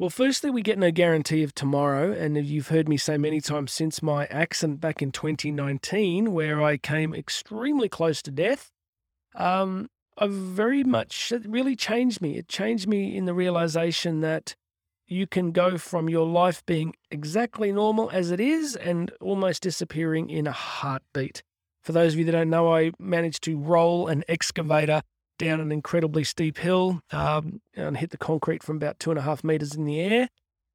Well, 0.00 0.08
firstly, 0.08 0.48
we 0.48 0.62
get 0.62 0.78
no 0.78 0.90
guarantee 0.90 1.42
of 1.42 1.54
tomorrow. 1.54 2.10
And 2.10 2.34
you've 2.46 2.68
heard 2.68 2.88
me 2.88 2.96
say 2.96 3.18
many 3.18 3.38
times 3.42 3.70
since 3.70 4.02
my 4.02 4.24
accident 4.28 4.80
back 4.80 5.02
in 5.02 5.12
2019, 5.12 6.32
where 6.32 6.62
I 6.62 6.78
came 6.78 7.14
extremely 7.14 7.90
close 7.90 8.22
to 8.22 8.30
death, 8.30 8.70
um, 9.34 9.90
I've 10.16 10.32
very 10.32 10.82
much, 10.84 11.32
it 11.32 11.46
really 11.46 11.76
changed 11.76 12.22
me. 12.22 12.38
It 12.38 12.48
changed 12.48 12.88
me 12.88 13.14
in 13.14 13.26
the 13.26 13.34
realization 13.34 14.22
that 14.22 14.56
you 15.06 15.26
can 15.26 15.52
go 15.52 15.76
from 15.76 16.08
your 16.08 16.26
life 16.26 16.64
being 16.64 16.94
exactly 17.10 17.70
normal 17.70 18.08
as 18.10 18.30
it 18.30 18.40
is 18.40 18.76
and 18.76 19.10
almost 19.20 19.62
disappearing 19.62 20.30
in 20.30 20.46
a 20.46 20.52
heartbeat. 20.52 21.42
For 21.82 21.92
those 21.92 22.14
of 22.14 22.20
you 22.20 22.24
that 22.24 22.32
don't 22.32 22.48
know, 22.48 22.74
I 22.74 22.92
managed 22.98 23.44
to 23.44 23.58
roll 23.58 24.08
an 24.08 24.24
excavator 24.28 25.02
down 25.40 25.58
an 25.58 25.72
incredibly 25.72 26.22
steep 26.22 26.58
hill 26.58 27.00
um, 27.10 27.62
and 27.74 27.96
hit 27.96 28.10
the 28.10 28.18
concrete 28.18 28.62
from 28.62 28.76
about 28.76 29.00
two 29.00 29.10
and 29.10 29.18
a 29.18 29.22
half 29.22 29.42
meters 29.42 29.74
in 29.74 29.86
the 29.86 29.98
air 29.98 30.28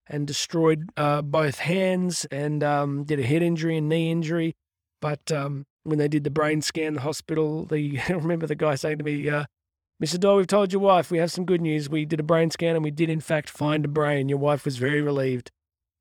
and 0.08 0.26
destroyed 0.26 0.90
uh, 0.98 1.22
both 1.22 1.60
hands 1.60 2.26
and 2.32 2.64
um, 2.64 3.04
did 3.04 3.20
a 3.20 3.24
head 3.24 3.44
injury 3.44 3.78
and 3.78 3.88
knee 3.88 4.12
injury. 4.12 4.56
But 5.02 5.32
um, 5.32 5.66
when 5.84 6.00
they 6.00 6.08
did 6.08 6.24
the 6.24 6.32
brain 6.32 6.64
scan 6.64 6.96
the 6.96 7.02
hospital, 7.02 7.66
the, 7.66 8.00
I 8.10 8.14
remember 8.14 8.48
the 8.48 8.56
guy 8.56 8.74
saying 8.74 8.98
to 8.98 9.04
me, 9.04 9.30
uh, 9.30 9.46
Mr. 10.04 10.20
Doyle, 10.20 10.38
we've 10.38 10.48
told 10.48 10.74
your 10.74 10.82
wife 10.82 11.12
we 11.12 11.20
have 11.20 11.32
some 11.32 11.46
good 11.46 11.62
news. 11.62 11.88
We 11.88 12.06
did 12.06 12.20
a 12.20 12.24
brain 12.24 12.50
scan 12.50 12.76
and 12.76 12.84
we 12.84 12.92
did, 12.92 13.10
in 13.10 13.22
fact, 13.22 13.50
find 13.50 13.86
a 13.86 13.88
brain. 13.88 14.30
Your 14.30 14.40
wife 14.40 14.66
was 14.66 14.78
very 14.78 15.02
relieved. 15.02 15.52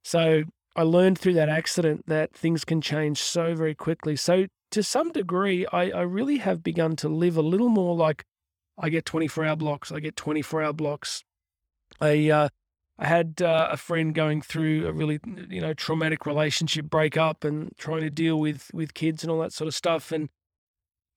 So 0.03 0.45
I 0.75 0.83
learned 0.83 1.19
through 1.19 1.35
that 1.35 1.51
accident 1.51 2.05
that 2.07 2.35
things 2.35 2.65
can 2.65 2.81
change 2.81 3.23
so 3.23 3.55
very 3.55 3.75
quickly. 3.75 4.17
So, 4.17 4.47
to 4.71 4.83
some 4.83 5.13
degree, 5.13 5.67
I, 5.67 5.91
I 5.91 6.01
really 6.01 6.39
have 6.39 6.65
begun 6.65 6.97
to 6.97 7.09
live 7.09 7.37
a 7.37 7.43
little 7.43 7.69
more 7.69 7.95
like 7.95 8.25
I 8.79 8.89
get 8.89 9.05
24 9.05 9.45
hour 9.45 9.57
blocks. 9.57 9.93
I 9.93 10.01
get 10.01 10.17
24 10.17 10.63
hour 10.63 10.73
blocks. 10.73 11.25
I, 12.01 12.31
uh, 12.31 12.49
I 12.99 13.07
had 13.07 13.43
uh, 13.43 13.69
a 13.71 13.77
friend 13.77 14.15
going 14.15 14.43
through 14.43 14.87
a 14.87 14.93
really, 14.93 15.21
you 15.49 15.61
know, 15.61 15.75
traumatic 15.75 16.27
relationship 16.27 16.87
breakup 16.87 17.45
and 17.45 17.73
trying 17.79 18.03
to 18.03 18.11
deal 18.11 18.39
with 18.39 18.71
with 18.73 18.95
kids 18.95 19.23
and 19.23 19.31
all 19.31 19.41
that 19.41 19.53
sort 19.53 19.69
of 19.69 19.75
stuff. 19.75 20.13
And 20.13 20.29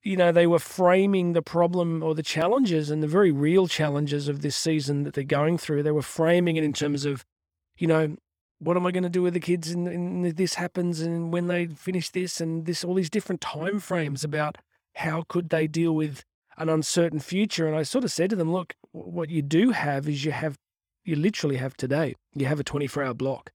you 0.04 0.16
know, 0.16 0.32
they 0.32 0.48
were 0.48 0.60
framing 0.60 1.34
the 1.34 1.42
problem 1.42 2.02
or 2.02 2.16
the 2.16 2.24
challenges 2.24 2.90
and 2.90 3.04
the 3.04 3.08
very 3.08 3.32
real 3.32 3.68
challenges 3.68 4.28
of 4.28 4.42
this 4.42 4.56
season 4.56 5.04
that 5.04 5.14
they're 5.14 5.24
going 5.24 5.58
through. 5.58 5.84
They 5.84 5.92
were 5.92 6.02
framing 6.02 6.56
it 6.56 6.64
in 6.64 6.72
terms 6.72 7.04
of, 7.04 7.26
you 7.78 7.88
know, 7.88 8.16
what 8.60 8.78
am 8.78 8.86
I 8.86 8.92
going 8.92 9.04
to 9.04 9.10
do 9.10 9.22
with 9.22 9.34
the 9.34 9.40
kids 9.40 9.70
and, 9.70 9.88
and 9.88 10.26
this 10.38 10.56
happens 10.56 11.02
and 11.02 11.32
when 11.32 11.48
they 11.48 11.68
finish 11.68 12.10
this 12.10 12.42
and 12.42 12.66
this 12.66 12.84
all 12.84 12.96
these 12.96 13.10
different 13.10 13.42
time 13.42 13.80
frames 13.80 14.24
about 14.24 14.58
how 14.96 15.24
could 15.28 15.50
they 15.50 15.68
deal 15.68 15.94
with 15.94 16.24
an 16.58 16.70
uncertain 16.70 17.20
future. 17.20 17.68
And 17.68 17.76
I 17.76 17.84
sort 17.84 18.04
of 18.04 18.12
said 18.12 18.30
to 18.32 18.36
them, 18.36 18.52
look, 18.52 18.76
what 18.92 19.30
you 19.30 19.42
do 19.42 19.72
have 19.72 20.08
is 20.08 20.26
you 20.26 20.32
have, 20.32 20.58
you 21.06 21.16
literally 21.16 21.58
have 21.58 21.78
today, 21.78 22.16
you 22.34 22.46
have 22.46 22.60
a 22.60 22.64
24 22.64 23.04
hour 23.04 23.14
block. 23.14 23.52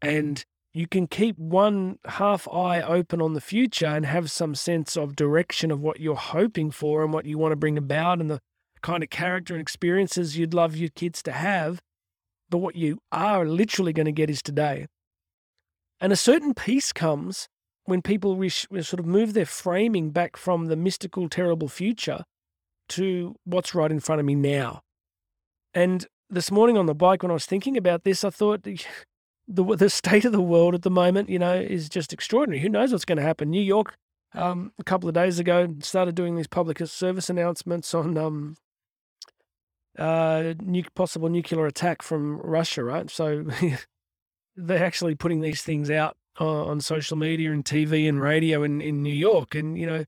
And 0.00 0.44
you 0.72 0.86
can 0.86 1.06
keep 1.06 1.38
one 1.38 1.98
half 2.04 2.46
eye 2.48 2.80
open 2.82 3.20
on 3.20 3.34
the 3.34 3.40
future 3.40 3.86
and 3.86 4.06
have 4.06 4.30
some 4.30 4.54
sense 4.54 4.96
of 4.96 5.16
direction 5.16 5.70
of 5.70 5.80
what 5.80 6.00
you're 6.00 6.14
hoping 6.14 6.70
for 6.70 7.02
and 7.02 7.12
what 7.12 7.24
you 7.24 7.38
want 7.38 7.52
to 7.52 7.56
bring 7.56 7.78
about 7.78 8.20
and 8.20 8.30
the 8.30 8.40
kind 8.82 9.02
of 9.02 9.10
character 9.10 9.54
and 9.54 9.60
experiences 9.60 10.36
you'd 10.36 10.54
love 10.54 10.76
your 10.76 10.90
kids 10.90 11.22
to 11.22 11.32
have. 11.32 11.80
But 12.50 12.58
what 12.58 12.76
you 12.76 12.98
are 13.10 13.46
literally 13.46 13.92
going 13.92 14.06
to 14.06 14.12
get 14.12 14.30
is 14.30 14.42
today. 14.42 14.86
And 16.00 16.12
a 16.12 16.16
certain 16.16 16.54
peace 16.54 16.92
comes 16.92 17.48
when 17.88 18.02
people 18.02 18.36
re- 18.36 18.50
sort 18.50 19.00
of 19.00 19.06
move 19.06 19.32
their 19.32 19.46
framing 19.46 20.10
back 20.10 20.36
from 20.36 20.66
the 20.66 20.76
mystical, 20.76 21.26
terrible 21.26 21.68
future 21.68 22.24
to 22.86 23.34
what's 23.44 23.74
right 23.74 23.90
in 23.90 23.98
front 23.98 24.20
of 24.20 24.26
me 24.26 24.34
now. 24.34 24.82
And 25.72 26.06
this 26.28 26.50
morning 26.50 26.76
on 26.76 26.84
the 26.84 26.94
bike, 26.94 27.22
when 27.22 27.30
I 27.30 27.34
was 27.34 27.46
thinking 27.46 27.78
about 27.78 28.04
this, 28.04 28.24
I 28.24 28.30
thought 28.30 28.64
the 28.64 28.78
the 29.48 29.88
state 29.88 30.26
of 30.26 30.32
the 30.32 30.42
world 30.42 30.74
at 30.74 30.82
the 30.82 30.90
moment, 30.90 31.30
you 31.30 31.38
know, 31.38 31.54
is 31.54 31.88
just 31.88 32.12
extraordinary. 32.12 32.60
Who 32.60 32.68
knows 32.68 32.92
what's 32.92 33.06
going 33.06 33.16
to 33.16 33.22
happen? 33.22 33.48
New 33.48 33.62
York, 33.62 33.96
um, 34.34 34.72
a 34.78 34.84
couple 34.84 35.08
of 35.08 35.14
days 35.14 35.38
ago, 35.38 35.74
started 35.80 36.14
doing 36.14 36.36
these 36.36 36.46
public 36.46 36.86
service 36.86 37.30
announcements 37.30 37.94
on 37.94 38.18
um, 38.18 38.56
uh, 39.98 40.52
possible 40.94 41.30
nuclear 41.30 41.64
attack 41.64 42.02
from 42.02 42.36
Russia, 42.42 42.84
right? 42.84 43.08
So 43.08 43.46
they're 44.56 44.84
actually 44.84 45.14
putting 45.14 45.40
these 45.40 45.62
things 45.62 45.90
out 45.90 46.17
on 46.46 46.80
social 46.80 47.16
media 47.16 47.52
and 47.52 47.64
TV 47.64 48.08
and 48.08 48.20
radio 48.20 48.62
in, 48.62 48.80
in 48.80 49.02
New 49.02 49.14
York. 49.14 49.54
And, 49.54 49.78
you 49.78 49.86
know, 49.86 50.04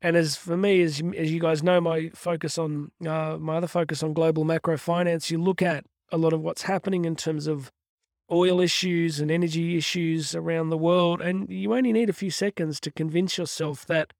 and 0.00 0.16
as 0.16 0.36
for 0.36 0.56
me, 0.56 0.82
as, 0.82 1.02
as 1.16 1.32
you 1.32 1.40
guys 1.40 1.62
know, 1.62 1.80
my 1.80 2.10
focus 2.14 2.58
on, 2.58 2.92
uh, 3.06 3.36
my 3.38 3.56
other 3.56 3.66
focus 3.66 4.02
on 4.02 4.12
global 4.12 4.44
macro 4.44 4.76
finance, 4.76 5.30
you 5.30 5.38
look 5.38 5.62
at 5.62 5.84
a 6.12 6.16
lot 6.16 6.32
of 6.32 6.40
what's 6.40 6.62
happening 6.62 7.04
in 7.04 7.16
terms 7.16 7.46
of 7.46 7.70
oil 8.30 8.60
issues 8.60 9.20
and 9.20 9.30
energy 9.30 9.76
issues 9.76 10.34
around 10.34 10.70
the 10.70 10.78
world. 10.78 11.20
And 11.20 11.48
you 11.50 11.74
only 11.74 11.92
need 11.92 12.10
a 12.10 12.14
few 12.14 12.30
seconds 12.30 12.78
to 12.80 12.90
convince 12.90 13.38
yourself 13.38 13.86
that 13.86 14.12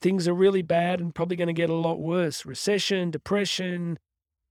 things 0.00 0.26
are 0.26 0.34
really 0.34 0.62
bad 0.62 1.00
and 1.00 1.14
probably 1.14 1.36
going 1.36 1.46
to 1.46 1.52
get 1.52 1.70
a 1.70 1.74
lot 1.74 2.00
worse. 2.00 2.44
Recession, 2.44 3.10
depression, 3.10 3.98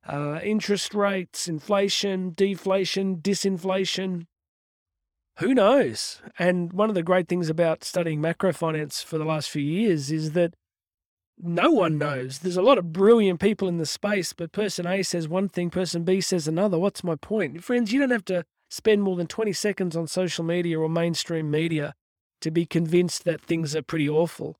uh, 0.08 0.40
interest 0.42 0.96
rates, 0.96 1.48
inflation, 1.48 2.34
deflation, 2.34 3.18
disinflation, 3.18 4.26
who 5.42 5.54
knows? 5.54 6.22
And 6.40 6.72
one 6.72 6.90
of 6.90 6.96
the 6.96 7.04
great 7.04 7.28
things 7.28 7.50
about 7.50 7.84
studying 7.84 8.22
macrofinance 8.22 9.04
for 9.04 9.18
the 9.18 9.26
last 9.26 9.50
few 9.50 9.64
years 9.64 10.12
is 10.12 10.32
that 10.32 10.54
no 11.38 11.72
one 11.72 11.98
knows. 11.98 12.40
There's 12.40 12.58
a 12.58 12.62
lot 12.62 12.78
of 12.78 12.94
brilliant 12.94 13.40
people 13.40 13.68
in 13.68 13.78
the 13.78 13.86
space, 13.86 14.34
but 14.34 14.52
person 14.52 14.86
A 14.86 15.02
says 15.02 15.28
one 15.28 15.50
thing, 15.50 15.72
person 15.72 16.04
B 16.04 16.22
says 16.22 16.48
another. 16.48 16.78
What's 16.78 17.04
my 17.04 17.16
point? 17.16 17.64
Friends, 17.64 17.92
you 17.92 18.00
don't 18.00 18.12
have 18.12 18.26
to 18.26 18.46
spend 18.70 19.02
more 19.02 19.16
than 19.16 19.28
20 19.28 19.52
seconds 19.52 19.96
on 19.96 20.08
social 20.08 20.46
media 20.46 20.80
or 20.80 20.88
mainstream 20.88 21.50
media 21.50 21.96
to 22.42 22.52
be 22.52 22.66
convinced 22.66 23.24
that 23.26 23.42
things 23.42 23.76
are 23.76 23.82
pretty 23.82 24.08
awful. 24.08 24.56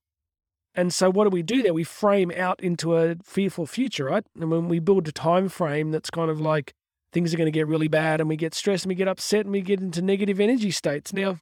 And 0.74 0.94
so 0.94 1.12
what 1.12 1.26
do 1.26 1.30
we 1.30 1.44
do 1.44 1.62
there? 1.62 1.74
We 1.74 1.84
frame 1.84 2.32
out 2.36 2.60
into 2.62 2.96
a 2.98 3.18
fearful 3.24 3.66
future, 3.66 4.06
right? 4.06 4.26
And 4.40 4.50
when 4.50 4.68
we 4.68 4.80
build 4.80 5.08
a 5.08 5.12
time 5.12 5.50
frame 5.50 5.92
that's 5.92 6.10
kind 6.10 6.32
of 6.32 6.40
like 6.40 6.74
things 7.12 7.34
are 7.34 7.38
going 7.38 7.48
to 7.48 7.52
get 7.52 7.68
really 7.68 7.88
bad 7.88 8.20
and 8.20 8.30
we 8.30 8.36
get 8.36 8.54
stressed 8.54 8.86
and 8.86 8.90
we 8.90 8.96
get 8.96 9.08
upset 9.08 9.46
and 9.46 9.52
we 9.52 9.62
get 9.62 9.82
into 9.82 10.02
negative 10.02 10.40
energy 10.40 10.72
states. 10.72 11.14
Now, 11.14 11.40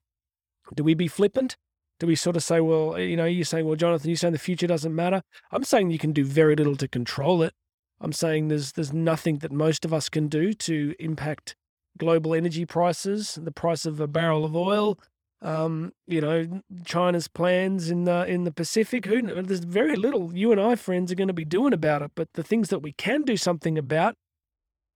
do 0.76 0.84
we 0.84 0.94
be 0.94 1.08
flippant? 1.08 1.56
Do 2.00 2.08
we 2.08 2.16
sort 2.16 2.36
of 2.36 2.44
say, 2.44 2.62
well, 2.62 2.98
you 2.98 3.18
know, 3.18 3.26
you're 3.26 3.44
saying, 3.44 3.66
well, 3.66 3.76
Jonathan, 3.76 4.10
you're 4.10 4.18
saying 4.18 4.34
the 4.34 4.40
future 4.40 4.68
doesn't 4.68 4.96
matter. 4.96 5.22
I'm 5.52 5.64
saying 5.64 5.92
you 5.92 6.00
can 6.00 6.14
do 6.14 6.24
very 6.24 6.56
little 6.56 6.78
to 6.78 6.88
control 6.88 7.44
it. 7.44 7.54
I'm 8.02 8.14
saying 8.14 8.48
there's 8.48 8.72
there's 8.72 8.94
nothing 8.94 9.40
that 9.40 9.52
most 9.52 9.84
of 9.84 9.94
us 9.94 10.08
can 10.08 10.30
do 10.30 10.54
to 10.54 10.96
impact 11.00 11.56
global 11.98 12.34
energy 12.34 12.66
prices, 12.66 13.38
the 13.42 13.52
price 13.52 13.86
of 13.86 14.00
a 14.00 14.08
barrel 14.08 14.46
of 14.46 14.56
oil, 14.56 14.98
um, 15.42 15.94
you 16.08 16.22
know, 16.22 16.62
China's 16.86 17.28
plans 17.28 17.90
in 17.90 18.04
the 18.04 18.26
in 18.26 18.44
the 18.44 18.52
Pacific. 18.52 19.06
Who 19.06 19.22
there's 19.22 19.60
very 19.62 19.96
little 19.96 20.34
you 20.34 20.52
and 20.52 20.60
I, 20.60 20.76
friends, 20.76 21.12
are 21.12 21.16
going 21.16 21.28
to 21.30 21.34
be 21.34 21.46
doing 21.46 21.74
about 21.74 22.02
it. 22.02 22.12
But 22.16 22.30
the 22.34 22.44
things 22.44 22.70
that 22.70 22.80
we 22.80 22.92
can 22.94 23.24
do 23.24 23.38
something 23.38 23.78
about 23.78 24.16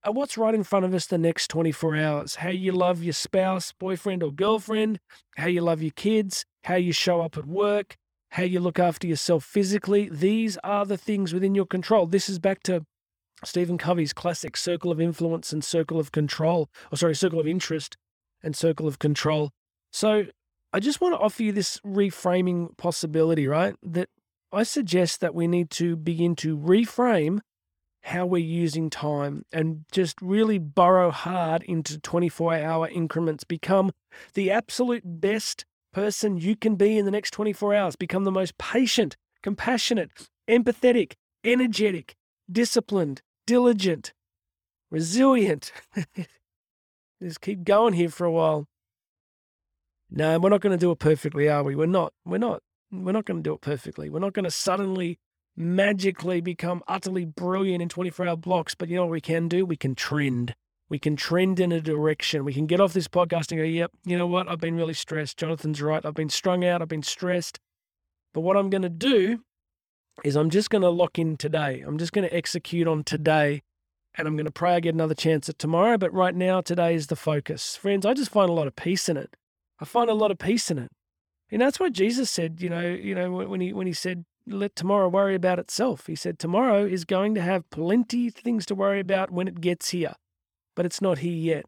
Uh, 0.06 0.12
what's 0.12 0.38
right 0.38 0.54
in 0.54 0.64
front 0.64 0.84
of 0.84 0.94
us 0.94 1.06
the 1.06 1.18
next 1.18 1.48
24 1.48 1.96
hours. 1.96 2.36
How 2.36 2.50
you 2.50 2.74
love 2.74 3.02
your 3.02 3.14
spouse, 3.14 3.72
boyfriend, 3.72 4.22
or 4.22 4.34
girlfriend, 4.34 5.00
how 5.38 5.48
you 5.48 5.62
love 5.62 5.82
your 5.82 5.92
kids, 5.92 6.44
how 6.66 6.76
you 6.76 6.92
show 6.92 7.22
up 7.22 7.38
at 7.38 7.46
work, 7.46 7.96
how 8.32 8.44
you 8.44 8.60
look 8.60 8.80
after 8.80 9.08
yourself 9.08 9.46
physically. 9.46 10.10
These 10.10 10.58
are 10.58 10.86
the 10.86 10.98
things 10.98 11.34
within 11.34 11.56
your 11.56 11.66
control. 11.66 12.06
This 12.06 12.28
is 12.28 12.38
back 12.38 12.64
to 12.64 12.84
Stephen 13.46 13.78
Covey's 13.78 14.12
classic 14.12 14.58
circle 14.58 14.92
of 14.92 15.00
influence 15.00 15.54
and 15.54 15.64
circle 15.64 16.00
of 16.00 16.12
control, 16.12 16.70
or 16.92 16.98
sorry, 16.98 17.16
circle 17.16 17.40
of 17.40 17.48
interest 17.48 17.96
and 18.42 18.58
circle 18.58 18.88
of 18.88 19.00
control. 19.00 19.52
So 19.94 20.26
I 20.74 20.82
just 20.82 21.00
want 21.00 21.14
to 21.16 21.20
offer 21.20 21.44
you 21.44 21.54
this 21.54 21.80
reframing 21.86 22.76
possibility, 22.78 23.48
right? 23.48 23.76
That 23.82 24.10
I 24.52 24.64
suggest 24.64 25.22
that 25.22 25.34
we 25.34 25.48
need 25.48 25.70
to 25.72 25.96
begin 25.96 26.36
to 26.38 26.58
reframe 26.58 27.40
how 28.04 28.26
we're 28.26 28.44
using 28.44 28.90
time 28.90 29.46
and 29.52 29.86
just 29.92 30.22
really 30.22 30.58
burrow 30.58 31.10
hard 31.10 31.64
into 31.64 31.98
24 32.00 32.56
hour 32.56 32.88
increments, 32.90 33.44
become 33.44 33.92
the 34.34 34.52
absolute 34.52 35.04
best 35.06 35.66
person 35.94 36.38
you 36.38 36.56
can 36.56 36.76
be 36.76 36.98
in 36.98 37.06
the 37.06 37.12
next 37.12 37.32
24 37.32 37.74
hours. 37.74 37.96
Become 37.96 38.26
the 38.26 38.32
most 38.32 38.58
patient, 38.58 39.16
compassionate, 39.42 40.12
empathetic, 40.50 41.14
energetic, 41.44 42.16
disciplined, 42.52 43.22
diligent, 43.48 44.14
resilient. 44.92 45.72
Just 47.22 47.40
keep 47.40 47.64
going 47.64 47.94
here 47.94 48.10
for 48.10 48.26
a 48.26 48.32
while. 48.32 48.68
No, 50.12 50.38
we're 50.40 50.50
not 50.50 50.62
going 50.62 50.78
to 50.78 50.84
do 50.84 50.92
it 50.92 51.00
perfectly, 51.00 51.48
are 51.48 51.64
we? 51.64 51.76
We're 51.76 51.86
not. 51.86 52.14
We're 52.26 52.38
not. 52.38 52.62
We're 52.92 53.14
not 53.14 53.26
going 53.26 53.42
to 53.42 53.50
do 53.50 53.54
it 53.54 53.62
perfectly. 53.62 54.10
We're 54.10 54.20
not 54.20 54.34
going 54.34 54.44
to 54.44 54.52
suddenly 54.52 55.20
magically 55.56 56.42
become 56.42 56.84
utterly 56.88 57.26
brilliant 57.26 57.82
in 57.82 57.90
24 57.90 58.28
hour 58.28 58.36
blocks. 58.36 58.76
But 58.76 58.90
you 58.90 58.96
know 58.96 59.04
what 59.04 59.12
we 59.12 59.22
can 59.22 59.48
do? 59.48 59.66
We 59.66 59.76
can 59.76 59.96
trend. 59.96 60.56
We 60.90 61.00
can 61.00 61.16
trend 61.16 61.60
in 61.60 61.72
a 61.72 61.82
direction. 61.82 62.46
We 62.46 62.54
can 62.54 62.68
get 62.68 62.80
off 62.80 62.94
this 62.94 63.08
podcast 63.08 63.52
and 63.52 63.60
go, 63.60 63.64
yep, 63.64 63.92
you 64.06 64.18
know 64.18 64.28
what? 64.28 64.48
I've 64.48 64.60
been 64.60 64.76
really 64.76 64.94
stressed. 64.94 65.38
Jonathan's 65.38 65.82
right. 65.82 66.06
I've 66.06 66.14
been 66.14 66.30
strung 66.30 66.64
out. 66.64 66.82
I've 66.82 66.88
been 66.88 67.04
stressed. 67.04 67.60
But 68.34 68.42
what 68.42 68.58
I'm 68.58 68.70
going 68.70 68.84
to 68.84 68.90
do 68.90 69.44
is 70.24 70.36
I'm 70.36 70.50
just 70.50 70.70
going 70.70 70.82
to 70.82 70.90
lock 70.90 71.18
in 71.18 71.38
today. 71.38 71.84
I'm 71.86 71.98
just 71.98 72.14
going 72.14 72.28
to 72.28 72.36
execute 72.36 72.88
on 72.88 73.04
today. 73.04 73.64
And 74.16 74.28
I'm 74.28 74.36
going 74.36 74.46
to 74.46 74.52
pray 74.52 74.76
I 74.76 74.80
get 74.80 74.94
another 74.94 75.16
chance 75.16 75.50
at 75.50 75.58
tomorrow. 75.58 75.98
But 75.98 76.14
right 76.14 76.36
now, 76.36 76.62
today 76.62 76.94
is 76.94 77.08
the 77.08 77.16
focus. 77.16 77.76
Friends, 77.76 78.06
I 78.06 78.14
just 78.14 78.30
find 78.30 78.50
a 78.50 78.54
lot 78.54 78.68
of 78.68 78.76
peace 78.76 79.10
in 79.10 79.18
it. 79.18 79.36
I 79.80 79.86
find 79.86 80.10
a 80.10 80.14
lot 80.14 80.30
of 80.30 80.38
peace 80.38 80.70
in 80.70 80.78
it. 80.78 80.92
And 81.50 81.62
that's 81.62 81.80
what 81.80 81.94
Jesus 81.94 82.30
said, 82.30 82.62
you 82.62 82.70
know, 82.70 82.82
you 82.82 83.14
know, 83.16 83.32
when 83.32 83.62
he 83.62 83.74
when 83.74 83.86
he 83.86 83.94
said, 83.94 84.26
let 84.46 84.76
tomorrow 84.76 85.08
worry 85.08 85.36
about 85.36 85.60
itself. 85.60 86.08
He 86.08 86.16
said 86.16 86.38
tomorrow 86.38 86.86
is 86.86 87.06
going 87.06 87.36
to 87.36 87.42
have 87.42 87.70
plenty 87.70 88.30
things 88.30 88.66
to 88.68 88.76
worry 88.76 89.00
about 89.00 89.32
when 89.32 89.48
it 89.48 89.62
gets 89.62 89.90
here, 89.90 90.16
but 90.76 90.86
it's 90.86 91.02
not 91.02 91.20
here 91.20 91.32
yet. 91.34 91.66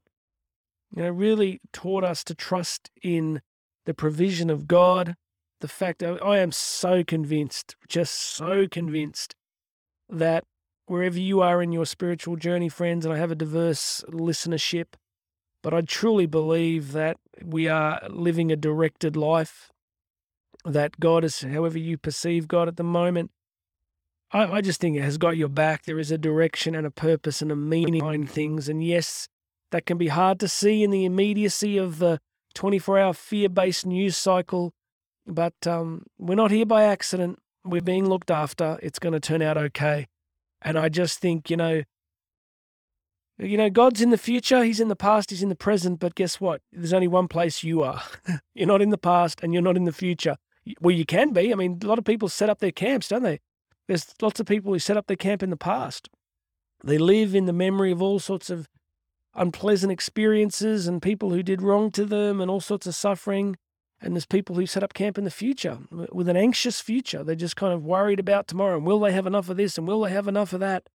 You 0.96 1.04
know, 1.04 1.10
really 1.10 1.62
taught 1.74 2.04
us 2.04 2.24
to 2.26 2.36
trust 2.36 2.90
in 3.02 3.42
the 3.86 3.94
provision 3.94 4.50
of 4.50 4.68
God. 4.68 5.16
The 5.62 5.68
fact 5.68 6.04
I 6.04 6.38
am 6.40 6.52
so 6.52 7.04
convinced, 7.04 7.76
just 7.88 8.14
so 8.14 8.68
convinced, 8.68 9.36
that 10.10 10.44
wherever 10.86 11.20
you 11.20 11.42
are 11.42 11.62
in 11.62 11.72
your 11.72 11.86
spiritual 11.86 12.36
journey, 12.36 12.70
friends, 12.70 13.06
and 13.06 13.14
I 13.14 13.18
have 13.18 13.32
a 13.32 13.36
diverse 13.36 14.04
listenership, 14.10 14.94
but 15.64 15.74
I 15.74 15.82
truly 15.82 16.28
believe 16.28 16.92
that 16.92 17.18
we 17.44 17.68
are 17.68 18.02
living 18.10 18.52
a 18.52 18.56
directed 18.56 19.16
life, 19.16 19.72
that 20.66 21.00
God 21.00 21.24
is, 21.24 21.42
however 21.42 21.78
you 21.78 21.98
perceive 21.98 22.48
God 22.48 22.68
at 22.68 22.78
the 22.78 22.84
moment, 22.84 23.32
I, 24.32 24.46
I 24.46 24.62
just 24.62 24.82
think 24.82 24.98
it 24.98 25.04
has 25.04 25.18
got 25.18 25.38
your 25.38 25.48
back. 25.48 25.86
There 25.86 26.00
is 26.00 26.12
a 26.12 26.18
direction 26.18 26.76
and 26.76 26.86
a 26.86 26.92
purpose 26.92 27.42
and 27.42 27.52
a 27.52 27.56
meaning 27.56 28.00
behind 28.00 28.30
things. 28.30 28.68
And 28.68 28.84
yes, 28.84 29.28
that 29.72 29.86
can 29.86 29.98
be 29.98 30.08
hard 30.08 30.40
to 30.42 30.48
see 30.48 30.84
in 30.84 30.92
the 30.92 31.06
immediacy 31.06 31.78
of 31.78 32.00
the 32.00 32.20
24 32.54 33.00
hour 33.00 33.14
fear 33.14 33.50
based 33.50 33.86
news 33.86 34.18
cycle. 34.18 34.74
But 35.28 35.56
um, 35.66 36.04
we're 36.18 36.36
not 36.36 36.52
here 36.52 36.66
by 36.66 36.84
accident. 36.84 37.40
We're 37.64 37.82
being 37.82 38.08
looked 38.08 38.32
after. 38.32 38.80
It's 38.82 39.00
going 39.00 39.14
to 39.14 39.20
turn 39.20 39.42
out 39.42 39.58
okay. 39.58 40.08
And 40.62 40.78
I 40.78 40.90
just 40.90 41.20
think, 41.20 41.50
you 41.50 41.58
know, 41.58 41.84
you 43.38 43.58
know, 43.58 43.70
God's 43.70 44.02
in 44.02 44.12
the 44.12 44.18
future, 44.18 44.64
He's 44.64 44.80
in 44.80 44.88
the 44.88 44.96
past, 44.96 45.30
He's 45.30 45.44
in 45.44 45.50
the 45.50 45.56
present, 45.56 46.00
but 46.00 46.16
guess 46.16 46.40
what? 46.40 46.62
There's 46.72 46.94
only 46.94 47.08
one 47.08 47.28
place 47.28 47.64
you 47.64 47.84
are. 47.84 48.02
you're 48.56 48.68
not 48.68 48.82
in 48.82 48.92
the 48.92 48.98
past 48.98 49.42
and 49.44 49.54
you're 49.54 49.62
not 49.62 49.76
in 49.76 49.84
the 49.84 49.92
future. 49.92 50.38
Well, 50.82 50.96
you 50.96 51.06
can 51.06 51.32
be. 51.32 51.52
I 51.52 51.56
mean, 51.56 51.80
a 51.84 51.88
lot 51.88 52.00
of 52.00 52.06
people 52.06 52.30
set 52.30 52.50
up 52.50 52.60
their 52.60 52.72
camps, 52.72 53.10
don't 53.10 53.24
they? 53.24 53.40
There's 53.88 54.14
lots 54.22 54.40
of 54.40 54.48
people 54.48 54.74
who 54.74 54.80
set 54.80 54.98
up 54.98 55.08
their 55.08 55.16
camp 55.16 55.44
in 55.44 55.50
the 55.50 55.58
past. 55.58 56.10
They 56.84 56.98
live 56.98 57.36
in 57.36 57.46
the 57.46 57.54
memory 57.54 57.92
of 57.92 58.02
all 58.02 58.20
sorts 58.20 58.50
of 58.50 58.68
unpleasant 59.36 59.92
experiences 59.92 60.88
and 60.88 61.02
people 61.02 61.32
who 61.32 61.44
did 61.44 61.62
wrong 61.62 61.92
to 61.92 62.06
them 62.06 62.42
and 62.42 62.50
all 62.50 62.62
sorts 62.62 62.88
of 62.88 62.96
suffering. 62.96 63.58
And 64.02 64.14
there's 64.14 64.26
people 64.26 64.56
who 64.56 64.66
set 64.66 64.84
up 64.84 64.94
camp 64.94 65.18
in 65.18 65.24
the 65.24 65.32
future 65.32 65.80
with 65.90 66.28
an 66.30 66.38
anxious 66.38 66.82
future. 66.82 67.24
They're 67.24 67.36
just 67.36 67.56
kind 67.56 67.74
of 67.74 67.84
worried 67.84 68.20
about 68.20 68.48
tomorrow 68.48 68.78
and 68.78 68.86
will 68.86 69.00
they 69.00 69.12
have 69.12 69.28
enough 69.28 69.50
of 69.50 69.58
this 69.58 69.78
and 69.78 69.88
will 69.88 70.02
they 70.02 70.12
have 70.12 70.28
enough 70.28 70.54
of 70.54 70.60
that? 70.60 70.88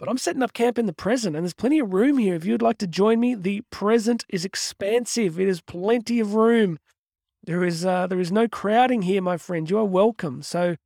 But 0.00 0.08
I'm 0.08 0.16
setting 0.16 0.42
up 0.42 0.54
camp 0.54 0.78
in 0.78 0.86
the 0.86 0.94
present, 0.94 1.36
and 1.36 1.44
there's 1.44 1.52
plenty 1.52 1.78
of 1.78 1.92
room 1.92 2.16
here. 2.16 2.34
If 2.34 2.46
you'd 2.46 2.62
like 2.62 2.78
to 2.78 2.86
join 2.86 3.20
me, 3.20 3.34
the 3.34 3.60
present 3.70 4.24
is 4.30 4.46
expansive. 4.46 5.38
It 5.38 5.46
is 5.46 5.60
plenty 5.60 6.20
of 6.20 6.32
room. 6.32 6.78
There 7.50 7.64
is 7.64 7.84
uh, 7.84 8.06
there 8.06 8.20
is 8.20 8.30
no 8.30 8.46
crowding 8.46 9.02
here, 9.02 9.20
my 9.20 9.36
friend. 9.36 9.68
You 9.68 9.78
are 9.78 9.84
welcome. 9.84 10.40
So, 10.40 10.76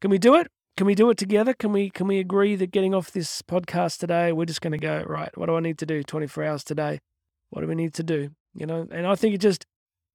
can 0.00 0.10
we 0.10 0.16
do 0.16 0.34
it? 0.36 0.46
Can 0.74 0.86
we 0.86 0.94
do 0.94 1.10
it 1.10 1.18
together? 1.18 1.52
Can 1.52 1.70
we 1.70 1.90
can 1.90 2.06
we 2.06 2.18
agree 2.18 2.56
that 2.56 2.70
getting 2.70 2.94
off 2.94 3.10
this 3.10 3.42
podcast 3.42 3.98
today, 3.98 4.32
we're 4.32 4.46
just 4.46 4.62
going 4.62 4.72
to 4.72 4.78
go 4.78 5.04
right? 5.06 5.36
What 5.36 5.50
do 5.50 5.56
I 5.56 5.60
need 5.60 5.76
to 5.80 5.84
do? 5.84 6.02
24 6.02 6.44
hours 6.44 6.64
today. 6.64 7.00
What 7.50 7.60
do 7.60 7.66
we 7.66 7.74
need 7.74 7.92
to 7.92 8.02
do? 8.02 8.30
You 8.54 8.64
know, 8.64 8.88
and 8.90 9.06
I 9.06 9.16
think 9.16 9.34
it 9.34 9.42
just 9.42 9.66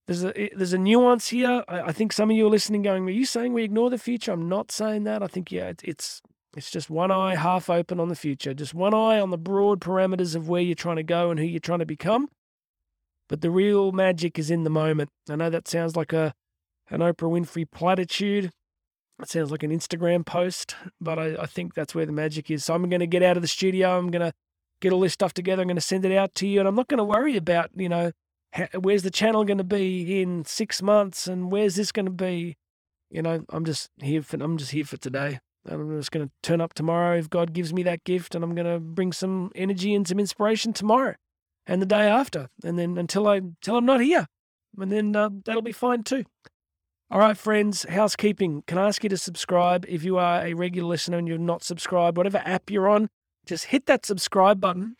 there's 0.08 0.26
a 0.26 0.50
there's 0.56 0.74
a 0.74 0.80
nuance 0.80 1.28
here. 1.28 1.63
I, 1.67 1.82
I 1.82 1.91
think 1.91 2.12
some 2.12 2.32
of 2.32 2.36
you 2.36 2.48
are 2.48 2.50
listening, 2.50 2.82
going, 2.82 3.06
"Are 3.06 3.12
you 3.12 3.28
saying 3.28 3.54
we 3.54 3.63
ignore 3.63 3.91
the 3.91 4.00
future?" 4.00 4.32
I'm 4.32 4.50
not 4.50 4.72
saying 4.72 5.04
that. 5.04 5.22
I 5.22 5.28
think 5.28 5.52
yeah, 5.52 5.74
it's 5.84 6.24
it's 6.58 6.72
just 6.72 6.89
one 6.89 7.12
eye 7.12 7.36
half 7.36 7.69
open 7.69 8.00
on 8.00 8.10
the 8.10 8.15
future, 8.15 8.56
just 8.56 8.74
one 8.74 8.95
eye 8.95 9.19
on 9.19 9.30
the 9.30 9.38
broad 9.38 9.80
parameters 9.80 10.36
of 10.36 10.50
where 10.50 10.63
you're 10.63 10.74
trying 10.74 10.95
to 10.95 11.04
go 11.04 11.30
and 11.30 11.39
who 11.39 11.45
you're 11.45 11.60
trying 11.60 11.86
to 11.86 11.86
become. 11.86 12.30
But 13.30 13.42
the 13.42 13.52
real 13.52 13.92
magic 13.92 14.39
is 14.39 14.50
in 14.50 14.63
the 14.63 14.70
moment. 14.72 15.12
I 15.30 15.36
know 15.36 15.52
that 15.52 15.68
sounds 15.68 15.96
like 15.96 16.12
a 16.12 16.34
an 16.89 17.02
Oprah 17.02 17.30
Winfrey 17.30 17.70
platitude. 17.72 18.50
It 19.22 19.30
sounds 19.30 19.52
like 19.52 19.62
an 19.62 19.70
Instagram 19.70 20.26
post, 20.26 20.76
but 21.00 21.20
I, 21.20 21.36
I 21.42 21.46
think 21.46 21.76
that's 21.76 21.94
where 21.94 22.08
the 22.08 22.12
magic 22.12 22.50
is. 22.50 22.65
So 22.65 22.74
I'm 22.74 22.89
going 22.89 23.02
to 23.02 23.08
get 23.08 23.22
out 23.22 23.38
of 23.38 23.44
the 23.44 23.48
studio. 23.48 23.98
I'm 23.98 24.10
going 24.10 24.26
to 24.26 24.34
get 24.82 24.92
all 24.92 25.02
this 25.02 25.13
stuff 25.13 25.34
together. 25.34 25.62
I'm 25.62 25.68
going 25.68 25.76
to 25.76 25.82
send 25.82 26.06
it 26.06 26.18
out 26.18 26.34
to 26.36 26.48
you, 26.48 26.60
and 26.60 26.68
I'm 26.68 26.76
not 26.76 26.88
going 26.88 26.98
to 26.98 27.04
worry 27.04 27.38
about 27.38 27.70
you 27.76 27.88
know 27.88 28.12
where's 28.80 29.04
the 29.04 29.12
channel 29.12 29.46
going 29.46 29.60
to 29.60 29.63
be 29.63 30.22
in 30.22 30.44
six 30.46 30.82
months 30.82 31.28
and 31.28 31.52
where's 31.52 31.76
this 31.76 31.92
going 31.92 32.08
to 32.08 32.12
be. 32.12 32.58
You 33.12 33.22
know, 33.22 33.44
I'm 33.50 33.65
just 33.65 33.89
here 34.02 34.24
for 34.24 34.38
I'm 34.38 34.58
just 34.58 34.72
here 34.72 34.86
for 34.86 34.98
today. 34.98 35.39
And 35.65 35.82
I'm 35.82 36.00
just 36.00 36.12
going 36.12 36.26
to 36.26 36.32
turn 36.42 36.62
up 36.62 36.74
tomorrow 36.74 37.18
if 37.18 37.30
God 37.30 37.54
gives 37.54 37.74
me 37.74 37.84
that 37.84 38.06
gift, 38.06 38.34
and 38.34 38.44
I'm 38.44 38.56
going 38.56 38.65
to 38.65 38.80
bring 38.80 39.12
some 39.12 39.52
energy 39.54 39.94
and 39.94 40.08
some 40.08 40.20
inspiration 40.20 40.74
tomorrow 40.74 41.15
and 41.69 41.84
the 41.84 41.86
day 41.86 42.10
after, 42.10 42.49
and 42.63 42.79
then 42.79 42.97
until 42.97 43.27
I 43.27 43.36
until 43.36 43.77
I'm 43.77 43.86
not 43.86 44.01
here, 44.01 44.27
and 44.77 44.91
then 44.91 45.15
uh, 45.15 45.29
that'll 45.45 45.62
be 45.62 45.71
fine 45.71 46.03
too. 46.03 46.25
All 47.12 47.19
right, 47.19 47.38
friends, 47.38 47.86
housekeeping. 47.88 48.63
Can 48.67 48.79
I 48.79 48.88
ask 48.88 49.03
you 49.03 49.10
to 49.10 49.17
subscribe 49.17 49.86
if 49.88 50.03
you 50.03 50.17
are 50.17 50.45
a 50.45 50.55
regular 50.55 50.89
listener 50.89 51.17
and 51.17 51.27
you're 51.27 51.38
not 51.38 51.63
subscribed? 51.63 52.17
Whatever 52.17 52.41
app 52.43 52.69
you're 52.69 52.89
on, 52.89 53.10
just 53.45 53.65
hit 53.65 53.86
that 53.86 54.05
subscribe 54.05 54.60
button. 54.60 54.95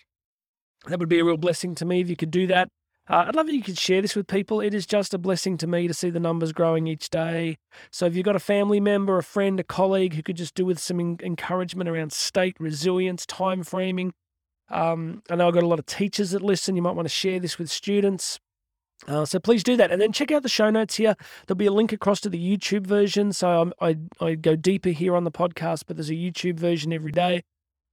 That 0.88 1.00
would 1.00 1.10
be 1.10 1.20
a 1.20 1.26
real 1.26 1.38
blessing 1.38 1.76
to 1.76 1.86
me 1.86 2.02
if 2.02 2.10
you 2.10 2.16
could 2.16 2.32
do 2.32 2.48
that. 2.48 2.70
Uh, 3.10 3.26
I'd 3.28 3.36
love 3.36 3.48
if 3.48 3.56
you 3.56 3.64
could 3.64 3.78
share 3.78 4.04
this 4.04 4.16
with 4.16 4.28
people. 4.28 4.62
It 4.62 4.76
is 4.76 4.86
just 4.86 5.16
a 5.16 5.18
blessing 5.18 5.58
to 5.58 5.68
me 5.68 5.88
to 5.88 5.94
see 5.94 6.12
the 6.12 6.20
numbers 6.20 6.54
growing 6.54 6.86
each 6.86 7.10
day. 7.10 7.58
So 7.92 8.06
if 8.06 8.16
you've 8.16 8.26
got 8.26 8.36
a 8.36 8.40
family 8.40 8.80
member, 8.80 9.18
a 9.18 9.24
friend, 9.24 9.60
a 9.60 9.64
colleague 9.64 10.14
who 10.14 10.22
could 10.22 10.38
just 10.38 10.54
do 10.54 10.66
with 10.66 10.78
some 10.78 11.00
encouragement 11.00 11.90
around 11.90 12.14
state 12.14 12.56
resilience, 12.60 13.26
time 13.26 13.64
framing. 13.64 14.14
Um, 14.70 15.24
I 15.30 15.36
know 15.36 15.48
I've 15.48 15.54
got 15.54 15.64
a 15.64 15.68
lot 15.68 15.80
of 15.80 15.86
teachers 15.86 16.32
that 16.32 16.42
listen. 16.42 16.76
You 16.76 16.82
might 16.82 16.96
want 16.96 17.08
to 17.08 17.14
share 17.14 17.40
this 17.40 17.58
with 17.58 17.70
students. 17.70 18.40
Uh, 19.08 19.26
so 19.26 19.40
please 19.40 19.64
do 19.64 19.78
that. 19.78 19.92
And 19.92 20.02
then 20.02 20.12
check 20.12 20.32
out 20.32 20.44
the 20.44 20.50
show 20.50 20.70
notes 20.70 20.96
here. 20.96 21.16
There'll 21.48 21.58
be 21.58 21.66
a 21.66 21.72
link 21.72 21.94
across 21.94 22.20
to 22.22 22.30
the 22.30 22.38
YouTube 22.38 22.86
version. 22.86 23.32
So 23.32 23.72
I, 23.80 23.98
I 24.20 24.36
go 24.36 24.56
deeper 24.56 24.90
here 24.90 25.16
on 25.16 25.24
the 25.24 25.32
podcast, 25.32 25.84
but 25.88 25.96
there's 25.96 26.10
a 26.10 26.16
YouTube 26.16 26.60
version 26.60 26.92
every 26.92 27.12
day 27.12 27.44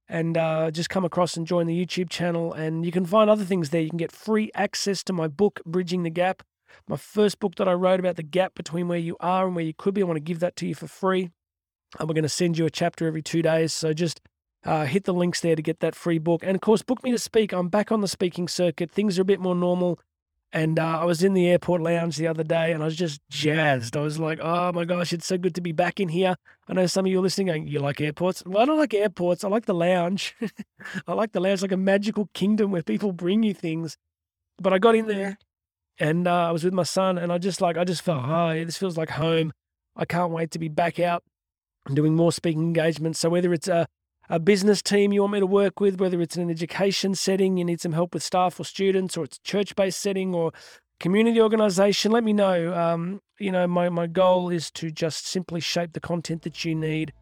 and 0.09 0.37
uh, 0.37 0.71
just 0.71 0.89
come 0.89 1.05
across 1.05 1.35
and 1.35 1.47
join 1.47 1.67
the 1.67 1.85
YouTube 1.85 2.09
channel. 2.09 2.53
And 2.53 2.85
you 2.85 2.91
can 2.91 3.05
find 3.05 3.29
other 3.29 3.43
things 3.43 3.69
there. 3.69 3.81
You 3.81 3.89
can 3.89 3.97
get 3.97 4.11
free 4.11 4.51
access 4.55 5.03
to 5.05 5.13
my 5.13 5.27
book, 5.27 5.61
Bridging 5.65 6.03
the 6.03 6.09
Gap, 6.09 6.43
my 6.87 6.97
first 6.97 7.39
book 7.39 7.55
that 7.55 7.67
I 7.67 7.73
wrote 7.73 7.99
about 7.99 8.15
the 8.15 8.23
gap 8.23 8.53
between 8.55 8.87
where 8.87 8.97
you 8.97 9.17
are 9.19 9.47
and 9.47 9.55
where 9.55 9.65
you 9.65 9.73
could 9.73 9.93
be. 9.93 10.01
I 10.01 10.05
want 10.05 10.17
to 10.17 10.21
give 10.21 10.39
that 10.39 10.55
to 10.57 10.67
you 10.67 10.75
for 10.75 10.87
free. 10.87 11.29
And 11.99 12.07
we're 12.07 12.15
going 12.15 12.23
to 12.23 12.29
send 12.29 12.57
you 12.57 12.65
a 12.65 12.69
chapter 12.69 13.07
every 13.07 13.21
two 13.21 13.41
days. 13.41 13.73
So 13.73 13.93
just 13.93 14.21
uh, 14.65 14.85
hit 14.85 15.05
the 15.05 15.13
links 15.13 15.41
there 15.41 15.55
to 15.55 15.61
get 15.61 15.79
that 15.79 15.95
free 15.95 16.17
book. 16.17 16.43
And 16.43 16.55
of 16.55 16.61
course, 16.61 16.81
book 16.81 17.03
me 17.03 17.11
to 17.11 17.19
speak. 17.19 17.53
I'm 17.53 17.69
back 17.69 17.91
on 17.91 18.01
the 18.01 18.07
speaking 18.07 18.47
circuit. 18.47 18.91
Things 18.91 19.17
are 19.17 19.21
a 19.21 19.25
bit 19.25 19.39
more 19.39 19.55
normal. 19.55 19.99
And 20.53 20.79
uh, 20.79 20.99
I 21.01 21.03
was 21.03 21.23
in 21.23 21.33
the 21.33 21.47
airport 21.47 21.81
lounge 21.81 22.15
the 22.15 22.27
other 22.27 22.43
day 22.43 22.71
and 22.71 22.81
I 22.81 22.85
was 22.85 22.95
just 22.95 23.21
jazzed. 23.29 23.97
I 23.97 23.99
was 23.99 24.17
like, 24.17 24.39
oh 24.41 24.71
my 24.71 24.85
gosh, 24.85 25.11
it's 25.11 25.25
so 25.27 25.37
good 25.37 25.53
to 25.55 25.61
be 25.61 25.73
back 25.73 25.99
in 25.99 26.07
here. 26.07 26.35
I 26.69 26.73
know 26.73 26.85
some 26.87 27.05
of 27.05 27.11
you 27.11 27.19
are 27.19 27.21
listening 27.21 27.47
going, 27.47 27.67
you 27.67 27.79
like 27.79 27.99
airports? 27.99 28.43
Well, 28.45 28.63
I 28.63 28.65
don't 28.65 28.77
like 28.77 28.93
airports. 28.93 29.43
I 29.43 29.49
like 29.49 29.65
the 29.65 29.73
lounge. 29.73 30.35
I 31.07 31.13
like 31.13 31.33
the 31.33 31.41
lounge, 31.41 31.55
it's 31.55 31.61
like 31.63 31.73
a 31.73 31.77
magical 31.77 32.29
kingdom 32.33 32.71
where 32.71 32.81
people 32.81 33.11
bring 33.11 33.43
you 33.43 33.53
things. 33.53 33.97
But 34.57 34.71
I 34.71 34.79
got 34.79 34.95
in 34.95 35.07
there 35.07 35.37
and 35.99 36.27
uh, 36.27 36.47
I 36.47 36.51
was 36.51 36.63
with 36.63 36.73
my 36.73 36.83
son 36.83 37.17
and 37.17 37.31
I 37.31 37.39
just 37.39 37.59
like, 37.59 37.77
I 37.77 37.83
just 37.83 38.01
felt, 38.01 38.23
oh, 38.25 38.51
yeah, 38.51 38.63
this 38.63 38.77
feels 38.77 38.97
like 38.97 39.11
home. 39.11 39.51
I 39.97 40.05
can't 40.05 40.31
wait 40.31 40.51
to 40.51 40.59
be 40.59 40.69
back 40.69 40.97
out 40.97 41.23
and 41.85 41.95
doing 41.95 42.15
more 42.15 42.31
speaking 42.31 42.63
engagements. 42.63 43.19
So 43.19 43.29
whether 43.29 43.53
it's 43.53 43.67
a, 43.67 43.87
a 44.29 44.39
business 44.39 44.81
team 44.81 45.13
you 45.13 45.21
want 45.21 45.33
me 45.33 45.39
to 45.39 45.45
work 45.45 45.79
with, 45.79 45.99
whether 45.99 46.21
it's 46.21 46.35
in 46.35 46.43
an 46.43 46.49
education 46.49 47.15
setting, 47.15 47.57
you 47.57 47.65
need 47.65 47.81
some 47.81 47.93
help 47.93 48.13
with 48.13 48.23
staff 48.23 48.59
or 48.59 48.63
students, 48.63 49.15
or 49.15 49.23
it's 49.25 49.37
a 49.37 49.41
church 49.41 49.75
based 49.75 49.99
setting 49.99 50.35
or 50.35 50.51
community 50.99 51.41
organization, 51.41 52.11
let 52.11 52.23
me 52.23 52.33
know. 52.33 52.73
Um, 52.73 53.21
you 53.39 53.51
know, 53.51 53.67
my, 53.67 53.89
my 53.89 54.07
goal 54.07 54.49
is 54.49 54.71
to 54.71 54.91
just 54.91 55.27
simply 55.27 55.59
shape 55.59 55.93
the 55.93 55.99
content 55.99 56.41
that 56.43 56.65
you 56.65 56.75
need 56.75 57.13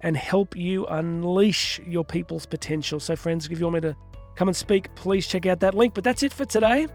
and 0.00 0.16
help 0.16 0.56
you 0.56 0.84
unleash 0.86 1.80
your 1.86 2.04
people's 2.04 2.46
potential. 2.46 3.00
So, 3.00 3.16
friends, 3.16 3.46
if 3.46 3.58
you 3.58 3.66
want 3.66 3.74
me 3.74 3.80
to 3.90 3.96
come 4.34 4.48
and 4.48 4.56
speak, 4.56 4.94
please 4.94 5.26
check 5.26 5.46
out 5.46 5.60
that 5.60 5.74
link. 5.74 5.94
But 5.94 6.04
that's 6.04 6.22
it 6.22 6.32
for 6.32 6.44
today. 6.44 6.86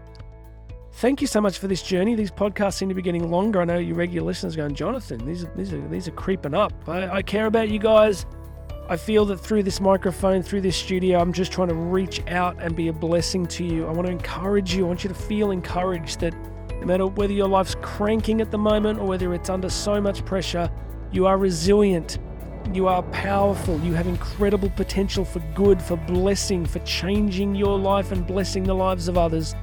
thank 0.94 1.20
you 1.20 1.26
so 1.26 1.40
much 1.40 1.58
for 1.58 1.68
this 1.68 1.82
journey. 1.82 2.14
These 2.14 2.30
podcasts 2.30 2.74
seem 2.74 2.88
to 2.88 2.94
be 2.94 3.02
getting 3.02 3.30
longer. 3.30 3.60
I 3.60 3.64
know 3.64 3.78
your 3.78 3.96
regular 3.96 4.26
listeners 4.26 4.56
going, 4.56 4.74
Jonathan, 4.74 5.24
these 5.26 5.44
are, 5.44 5.52
these 5.56 5.72
are, 5.72 5.88
these 5.88 6.08
are 6.08 6.12
creeping 6.12 6.54
up. 6.54 6.72
I, 6.88 7.08
I 7.08 7.22
care 7.22 7.46
about 7.46 7.68
you 7.68 7.78
guys. 7.78 8.26
I 8.90 8.96
feel 8.96 9.26
that 9.26 9.36
through 9.36 9.64
this 9.64 9.82
microphone, 9.82 10.42
through 10.42 10.62
this 10.62 10.74
studio, 10.74 11.18
I'm 11.18 11.34
just 11.34 11.52
trying 11.52 11.68
to 11.68 11.74
reach 11.74 12.26
out 12.28 12.56
and 12.58 12.74
be 12.74 12.88
a 12.88 12.92
blessing 12.92 13.44
to 13.48 13.62
you. 13.62 13.86
I 13.86 13.92
want 13.92 14.06
to 14.06 14.10
encourage 14.12 14.74
you. 14.74 14.86
I 14.86 14.88
want 14.88 15.04
you 15.04 15.08
to 15.08 15.14
feel 15.14 15.50
encouraged 15.50 16.20
that 16.20 16.34
no 16.80 16.86
matter 16.86 17.06
whether 17.06 17.34
your 17.34 17.48
life's 17.48 17.74
cranking 17.82 18.40
at 18.40 18.50
the 18.50 18.56
moment 18.56 18.98
or 18.98 19.06
whether 19.06 19.34
it's 19.34 19.50
under 19.50 19.68
so 19.68 20.00
much 20.00 20.24
pressure, 20.24 20.70
you 21.12 21.26
are 21.26 21.36
resilient. 21.36 22.18
You 22.72 22.88
are 22.88 23.02
powerful. 23.02 23.78
You 23.80 23.92
have 23.92 24.06
incredible 24.06 24.70
potential 24.70 25.22
for 25.22 25.40
good, 25.54 25.82
for 25.82 25.98
blessing, 25.98 26.64
for 26.64 26.78
changing 26.78 27.54
your 27.54 27.78
life 27.78 28.10
and 28.10 28.26
blessing 28.26 28.62
the 28.62 28.74
lives 28.74 29.06
of 29.06 29.18
others. 29.18 29.54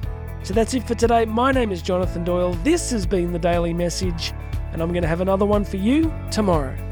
So 0.44 0.54
that's 0.54 0.72
it 0.72 0.86
for 0.86 0.94
today. 0.94 1.24
My 1.24 1.50
name 1.50 1.72
is 1.72 1.82
Jonathan 1.82 2.22
Doyle. 2.22 2.52
This 2.62 2.92
has 2.92 3.06
been 3.06 3.32
the 3.32 3.40
Daily 3.40 3.74
Message, 3.74 4.32
and 4.72 4.80
I'm 4.80 4.90
going 4.90 5.02
to 5.02 5.08
have 5.08 5.20
another 5.20 5.46
one 5.46 5.64
for 5.64 5.78
you 5.78 6.14
tomorrow. 6.30 6.85